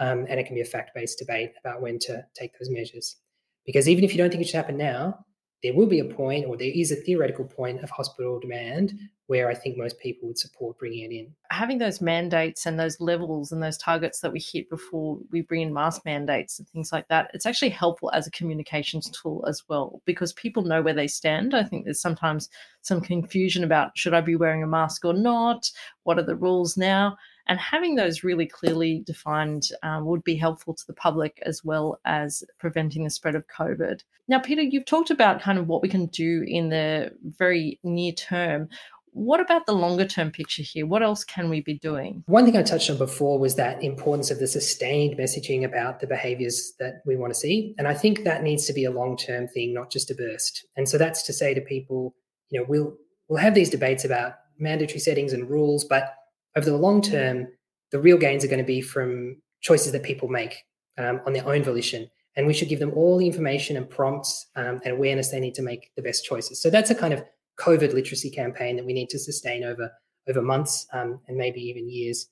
um, 0.00 0.26
and 0.28 0.40
it 0.40 0.44
can 0.44 0.54
be 0.54 0.62
a 0.62 0.66
fact-based 0.66 1.18
debate 1.18 1.52
about 1.62 1.82
when 1.82 1.98
to 2.00 2.24
take 2.34 2.52
those 2.58 2.70
measures. 2.70 3.16
Because 3.64 3.88
even 3.88 4.02
if 4.02 4.12
you 4.12 4.18
don't 4.18 4.30
think 4.30 4.42
it 4.42 4.46
should 4.46 4.56
happen 4.56 4.76
now, 4.76 5.24
there 5.62 5.74
will 5.74 5.86
be 5.86 6.00
a 6.00 6.04
point, 6.04 6.46
or 6.46 6.56
there 6.56 6.72
is 6.74 6.90
a 6.90 6.96
theoretical 6.96 7.44
point 7.44 7.82
of 7.82 7.90
hospital 7.90 8.40
demand 8.40 8.98
where 9.26 9.48
I 9.48 9.54
think 9.54 9.78
most 9.78 9.98
people 9.98 10.28
would 10.28 10.38
support 10.38 10.78
bringing 10.78 11.10
it 11.10 11.14
in. 11.14 11.34
Having 11.50 11.78
those 11.78 12.00
mandates 12.00 12.66
and 12.66 12.78
those 12.78 13.00
levels 13.00 13.52
and 13.52 13.62
those 13.62 13.78
targets 13.78 14.20
that 14.20 14.32
we 14.32 14.40
hit 14.40 14.68
before 14.68 15.18
we 15.30 15.40
bring 15.40 15.62
in 15.62 15.72
mask 15.72 16.02
mandates 16.04 16.58
and 16.58 16.68
things 16.68 16.92
like 16.92 17.08
that, 17.08 17.30
it's 17.32 17.46
actually 17.46 17.70
helpful 17.70 18.10
as 18.12 18.26
a 18.26 18.30
communications 18.32 19.08
tool 19.10 19.44
as 19.48 19.62
well 19.68 20.02
because 20.04 20.32
people 20.32 20.64
know 20.64 20.82
where 20.82 20.92
they 20.92 21.06
stand. 21.06 21.54
I 21.54 21.62
think 21.62 21.84
there's 21.84 22.00
sometimes 22.00 22.50
some 22.82 23.00
confusion 23.00 23.64
about 23.64 23.96
should 23.96 24.14
I 24.14 24.20
be 24.20 24.36
wearing 24.36 24.62
a 24.62 24.66
mask 24.66 25.04
or 25.04 25.14
not? 25.14 25.70
What 26.02 26.18
are 26.18 26.24
the 26.24 26.36
rules 26.36 26.76
now? 26.76 27.16
And 27.52 27.60
having 27.60 27.96
those 27.96 28.24
really 28.24 28.46
clearly 28.46 29.02
defined 29.04 29.68
um, 29.82 30.06
would 30.06 30.24
be 30.24 30.36
helpful 30.36 30.72
to 30.72 30.86
the 30.86 30.94
public 30.94 31.38
as 31.44 31.62
well 31.62 32.00
as 32.06 32.42
preventing 32.58 33.04
the 33.04 33.10
spread 33.10 33.34
of 33.34 33.44
COVID. 33.46 34.00
Now, 34.26 34.38
Peter, 34.38 34.62
you've 34.62 34.86
talked 34.86 35.10
about 35.10 35.42
kind 35.42 35.58
of 35.58 35.68
what 35.68 35.82
we 35.82 35.90
can 35.90 36.06
do 36.06 36.44
in 36.46 36.70
the 36.70 37.10
very 37.22 37.78
near 37.84 38.12
term. 38.12 38.70
What 39.10 39.38
about 39.38 39.66
the 39.66 39.74
longer 39.74 40.06
term 40.06 40.30
picture 40.30 40.62
here? 40.62 40.86
What 40.86 41.02
else 41.02 41.24
can 41.24 41.50
we 41.50 41.60
be 41.60 41.74
doing? 41.74 42.24
One 42.24 42.46
thing 42.46 42.56
I 42.56 42.62
touched 42.62 42.88
on 42.88 42.96
before 42.96 43.38
was 43.38 43.56
that 43.56 43.84
importance 43.84 44.30
of 44.30 44.38
the 44.38 44.48
sustained 44.48 45.18
messaging 45.18 45.62
about 45.62 46.00
the 46.00 46.06
behaviors 46.06 46.72
that 46.78 47.02
we 47.04 47.16
want 47.16 47.34
to 47.34 47.38
see. 47.38 47.74
And 47.76 47.86
I 47.86 47.92
think 47.92 48.24
that 48.24 48.42
needs 48.42 48.64
to 48.64 48.72
be 48.72 48.86
a 48.86 48.90
long 48.90 49.18
term 49.18 49.46
thing, 49.46 49.74
not 49.74 49.92
just 49.92 50.10
a 50.10 50.14
burst. 50.14 50.64
And 50.74 50.88
so 50.88 50.96
that's 50.96 51.22
to 51.24 51.34
say 51.34 51.52
to 51.52 51.60
people, 51.60 52.14
you 52.48 52.58
know, 52.58 52.66
we'll 52.66 52.96
we'll 53.28 53.40
have 53.42 53.54
these 53.54 53.68
debates 53.68 54.06
about 54.06 54.36
mandatory 54.58 55.00
settings 55.00 55.34
and 55.34 55.50
rules, 55.50 55.84
but 55.84 56.14
over 56.56 56.68
the 56.68 56.76
long 56.76 57.02
term, 57.02 57.48
the 57.90 57.98
real 57.98 58.18
gains 58.18 58.44
are 58.44 58.48
going 58.48 58.58
to 58.58 58.64
be 58.64 58.80
from 58.80 59.36
choices 59.60 59.92
that 59.92 60.02
people 60.02 60.28
make 60.28 60.56
um, 60.98 61.20
on 61.26 61.32
their 61.32 61.46
own 61.46 61.62
volition. 61.62 62.10
And 62.36 62.46
we 62.46 62.54
should 62.54 62.68
give 62.68 62.78
them 62.78 62.92
all 62.94 63.18
the 63.18 63.26
information 63.26 63.76
and 63.76 63.88
prompts 63.88 64.46
um, 64.56 64.80
and 64.84 64.94
awareness 64.94 65.30
they 65.30 65.40
need 65.40 65.54
to 65.54 65.62
make 65.62 65.90
the 65.96 66.02
best 66.02 66.24
choices. 66.24 66.62
So 66.62 66.70
that's 66.70 66.90
a 66.90 66.94
kind 66.94 67.12
of 67.12 67.22
COVID 67.60 67.92
literacy 67.92 68.30
campaign 68.30 68.76
that 68.76 68.86
we 68.86 68.94
need 68.94 69.10
to 69.10 69.18
sustain 69.18 69.64
over 69.64 69.90
over 70.28 70.40
months 70.40 70.86
um, 70.92 71.20
and 71.26 71.36
maybe 71.36 71.60
even 71.60 71.90
years. 71.90 72.28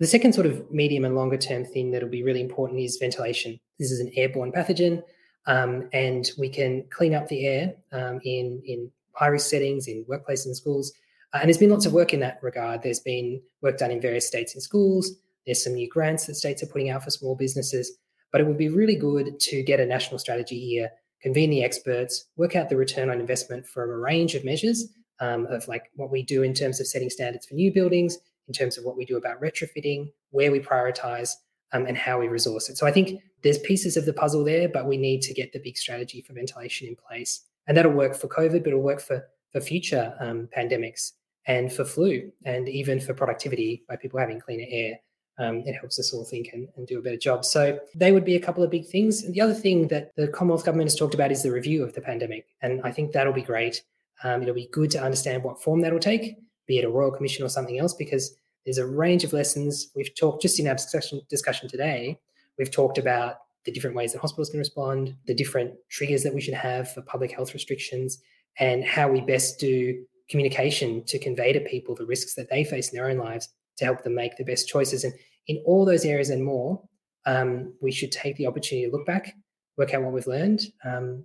The 0.00 0.06
second 0.06 0.32
sort 0.32 0.46
of 0.46 0.70
medium 0.70 1.04
and 1.04 1.14
longer 1.14 1.36
term 1.36 1.64
thing 1.64 1.90
that'll 1.90 2.08
be 2.08 2.22
really 2.22 2.40
important 2.40 2.80
is 2.80 2.98
ventilation. 3.00 3.60
This 3.78 3.90
is 3.90 4.00
an 4.00 4.10
airborne 4.16 4.52
pathogen, 4.52 5.02
um, 5.46 5.88
and 5.92 6.30
we 6.38 6.48
can 6.48 6.84
clean 6.90 7.14
up 7.14 7.28
the 7.28 7.46
air 7.46 7.74
um, 7.92 8.20
in 8.24 8.62
in 8.66 8.90
high 9.14 9.28
risk 9.28 9.48
settings, 9.50 9.86
in 9.86 10.04
workplaces 10.06 10.46
and 10.46 10.56
schools, 10.56 10.92
uh, 11.32 11.38
and 11.40 11.48
there's 11.48 11.58
been 11.58 11.70
lots 11.70 11.86
of 11.86 11.92
work 11.92 12.12
in 12.12 12.20
that 12.20 12.38
regard. 12.42 12.82
There's 12.82 13.00
been 13.00 13.40
work 13.62 13.78
done 13.78 13.90
in 13.90 14.00
various 14.00 14.26
states 14.26 14.54
and 14.54 14.62
schools. 14.62 15.12
There's 15.46 15.62
some 15.62 15.74
new 15.74 15.88
grants 15.88 16.26
that 16.26 16.34
states 16.34 16.62
are 16.62 16.66
putting 16.66 16.90
out 16.90 17.02
for 17.02 17.10
small 17.10 17.34
businesses. 17.34 17.92
But 18.30 18.40
it 18.40 18.46
would 18.46 18.58
be 18.58 18.68
really 18.68 18.96
good 18.96 19.38
to 19.40 19.62
get 19.62 19.80
a 19.80 19.86
national 19.86 20.18
strategy 20.18 20.58
here, 20.58 20.90
convene 21.20 21.50
the 21.50 21.64
experts, 21.64 22.26
work 22.36 22.56
out 22.56 22.68
the 22.68 22.76
return 22.76 23.10
on 23.10 23.20
investment 23.20 23.66
from 23.66 23.90
a 23.90 23.96
range 23.96 24.34
of 24.34 24.44
measures 24.44 24.88
um, 25.20 25.46
of 25.46 25.68
like 25.68 25.90
what 25.94 26.10
we 26.10 26.22
do 26.22 26.42
in 26.42 26.54
terms 26.54 26.80
of 26.80 26.86
setting 26.86 27.10
standards 27.10 27.46
for 27.46 27.54
new 27.54 27.72
buildings, 27.72 28.18
in 28.48 28.54
terms 28.54 28.78
of 28.78 28.84
what 28.84 28.96
we 28.96 29.04
do 29.04 29.16
about 29.16 29.40
retrofitting, 29.40 30.10
where 30.30 30.50
we 30.50 30.60
prioritize, 30.60 31.34
um, 31.72 31.86
and 31.86 31.96
how 31.96 32.20
we 32.20 32.28
resource 32.28 32.68
it. 32.68 32.76
So 32.76 32.86
I 32.86 32.92
think 32.92 33.20
there's 33.42 33.58
pieces 33.58 33.96
of 33.96 34.04
the 34.04 34.12
puzzle 34.12 34.44
there, 34.44 34.68
but 34.68 34.86
we 34.86 34.96
need 34.96 35.22
to 35.22 35.34
get 35.34 35.52
the 35.52 35.58
big 35.58 35.76
strategy 35.76 36.20
for 36.20 36.32
ventilation 36.32 36.88
in 36.88 36.96
place. 36.96 37.44
And 37.66 37.76
that'll 37.76 37.92
work 37.92 38.14
for 38.14 38.28
COVID, 38.28 38.64
but 38.64 38.68
it'll 38.68 38.80
work 38.80 39.00
for, 39.00 39.26
for 39.52 39.60
future 39.60 40.14
um, 40.20 40.48
pandemics 40.56 41.12
and 41.46 41.72
for 41.72 41.84
flu 41.84 42.30
and 42.44 42.68
even 42.68 43.00
for 43.00 43.14
productivity 43.14 43.84
by 43.88 43.96
people 43.96 44.18
having 44.18 44.40
cleaner 44.40 44.66
air. 44.68 44.94
Um, 45.38 45.62
it 45.66 45.72
helps 45.72 45.98
us 45.98 46.12
all 46.12 46.24
think 46.24 46.50
and, 46.52 46.68
and, 46.76 46.86
do 46.86 46.98
a 46.98 47.02
better 47.02 47.16
job. 47.16 47.44
So 47.44 47.80
they 47.94 48.12
would 48.12 48.24
be 48.24 48.36
a 48.36 48.40
couple 48.40 48.62
of 48.62 48.70
big 48.70 48.86
things. 48.86 49.24
And 49.24 49.32
the 49.32 49.40
other 49.40 49.54
thing 49.54 49.88
that 49.88 50.14
the 50.14 50.28
Commonwealth 50.28 50.64
government 50.64 50.90
has 50.90 50.98
talked 50.98 51.14
about 51.14 51.32
is 51.32 51.42
the 51.42 51.50
review 51.50 51.82
of 51.82 51.94
the 51.94 52.02
pandemic, 52.02 52.46
and 52.60 52.82
I 52.84 52.92
think 52.92 53.12
that'll 53.12 53.32
be 53.32 53.42
great. 53.42 53.82
Um, 54.22 54.42
it'll 54.42 54.54
be 54.54 54.68
good 54.72 54.90
to 54.90 55.02
understand 55.02 55.42
what 55.42 55.60
form 55.60 55.80
that'll 55.80 55.98
take, 55.98 56.36
be 56.66 56.78
it 56.78 56.84
a 56.84 56.90
royal 56.90 57.10
commission 57.10 57.44
or 57.44 57.48
something 57.48 57.78
else, 57.78 57.94
because 57.94 58.34
there's 58.64 58.78
a 58.78 58.86
range 58.86 59.24
of 59.24 59.32
lessons 59.32 59.88
we've 59.96 60.14
talked 60.14 60.42
just 60.42 60.60
in 60.60 60.68
our 60.68 60.74
discussion 60.74 61.22
discussion 61.30 61.68
today. 61.68 62.18
We've 62.58 62.70
talked 62.70 62.98
about 62.98 63.36
the 63.64 63.72
different 63.72 63.96
ways 63.96 64.12
that 64.12 64.20
hospitals 64.20 64.50
can 64.50 64.58
respond, 64.58 65.14
the 65.26 65.34
different 65.34 65.74
triggers 65.88 66.22
that 66.24 66.34
we 66.34 66.40
should 66.40 66.54
have 66.54 66.92
for 66.92 67.00
public 67.02 67.32
health 67.32 67.54
restrictions, 67.54 68.18
and 68.58 68.84
how 68.84 69.08
we 69.08 69.20
best 69.22 69.58
do 69.58 70.04
communication 70.28 71.04
to 71.04 71.18
convey 71.18 71.52
to 71.52 71.60
people 71.60 71.94
the 71.94 72.06
risks 72.06 72.34
that 72.34 72.48
they 72.50 72.64
face 72.64 72.92
in 72.92 72.96
their 72.96 73.08
own 73.08 73.18
lives 73.18 73.48
to 73.78 73.84
help 73.84 74.02
them 74.02 74.14
make 74.14 74.36
the 74.36 74.44
best 74.44 74.68
choices. 74.68 75.04
And 75.04 75.12
in 75.46 75.62
all 75.66 75.84
those 75.84 76.04
areas 76.04 76.30
and 76.30 76.44
more, 76.44 76.82
um, 77.26 77.74
we 77.80 77.92
should 77.92 78.12
take 78.12 78.36
the 78.36 78.46
opportunity 78.46 78.86
to 78.86 78.92
look 78.96 79.06
back, 79.06 79.34
work 79.76 79.94
out 79.94 80.02
what 80.02 80.12
we've 80.12 80.26
learned, 80.26 80.62
um, 80.84 81.24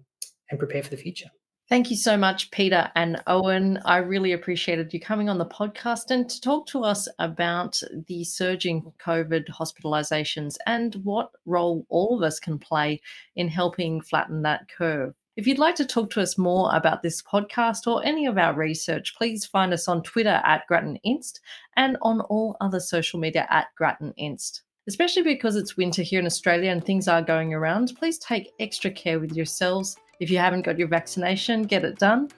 and 0.50 0.60
prepare 0.60 0.84
for 0.84 0.90
the 0.90 0.98
future. 0.98 1.30
Thank 1.70 1.92
you 1.92 1.98
so 1.98 2.16
much, 2.16 2.50
Peter 2.52 2.90
and 2.96 3.22
Owen. 3.28 3.78
I 3.84 3.98
really 3.98 4.32
appreciated 4.32 4.94
you 4.94 5.02
coming 5.02 5.28
on 5.28 5.38
the 5.38 5.46
podcast 5.46 6.12
and 6.12 6.30
to 6.30 6.40
talk 6.40 6.66
to 6.68 6.86
us 6.86 7.10
about 7.20 7.82
the 8.08 8.24
surging 8.24 8.90
COVID 9.06 9.50
hospitalizations 9.50 10.56
and 10.66 10.96
what 11.04 11.32
role 11.46 11.86
all 11.90 12.16
of 12.16 12.24
us 12.24 12.40
can 12.40 12.58
play 12.58 13.02
in 13.36 13.50
helping 13.50 14.00
flatten 14.00 14.44
that 14.44 14.70
curve. 14.70 15.14
If 15.38 15.46
you'd 15.46 15.60
like 15.60 15.76
to 15.76 15.86
talk 15.86 16.10
to 16.12 16.22
us 16.22 16.36
more 16.36 16.76
about 16.76 17.04
this 17.04 17.22
podcast 17.22 17.86
or 17.86 18.04
any 18.04 18.26
of 18.26 18.40
our 18.40 18.56
research, 18.56 19.14
please 19.16 19.46
find 19.46 19.72
us 19.72 19.88
on 19.88 20.02
Twitter 20.02 20.42
at 20.44 20.66
Grattan 20.68 20.98
Inst 21.04 21.42
and 21.76 21.96
on 22.02 22.22
all 22.22 22.58
other 22.60 22.80
social 22.80 23.20
media 23.20 23.46
at 23.52 23.68
Grattan 23.78 24.16
Inst. 24.18 24.64
Especially 24.88 25.22
because 25.22 25.56
it's 25.56 25.78
winter 25.78 26.02
here 26.02 26.20
in 26.20 26.26
Australia 26.26 26.72
and 26.72 26.84
things 26.84 27.08
are 27.08 27.22
going 27.22 27.54
around, 27.54 27.94
please 28.00 28.18
take 28.18 28.52
extra 28.60 28.90
care 28.90 29.20
with 29.20 29.34
yourselves. 29.34 29.96
If 30.20 30.32
you 30.32 30.40
haven't 30.40 30.66
got 30.66 30.80
your 30.80 30.88
vaccination, 30.88 31.62
get 31.62 31.86
it 31.86 32.00
done. 32.00 32.30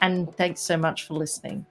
And 0.00 0.34
thanks 0.36 0.62
so 0.62 0.78
much 0.78 1.06
for 1.06 1.12
listening. 1.12 1.66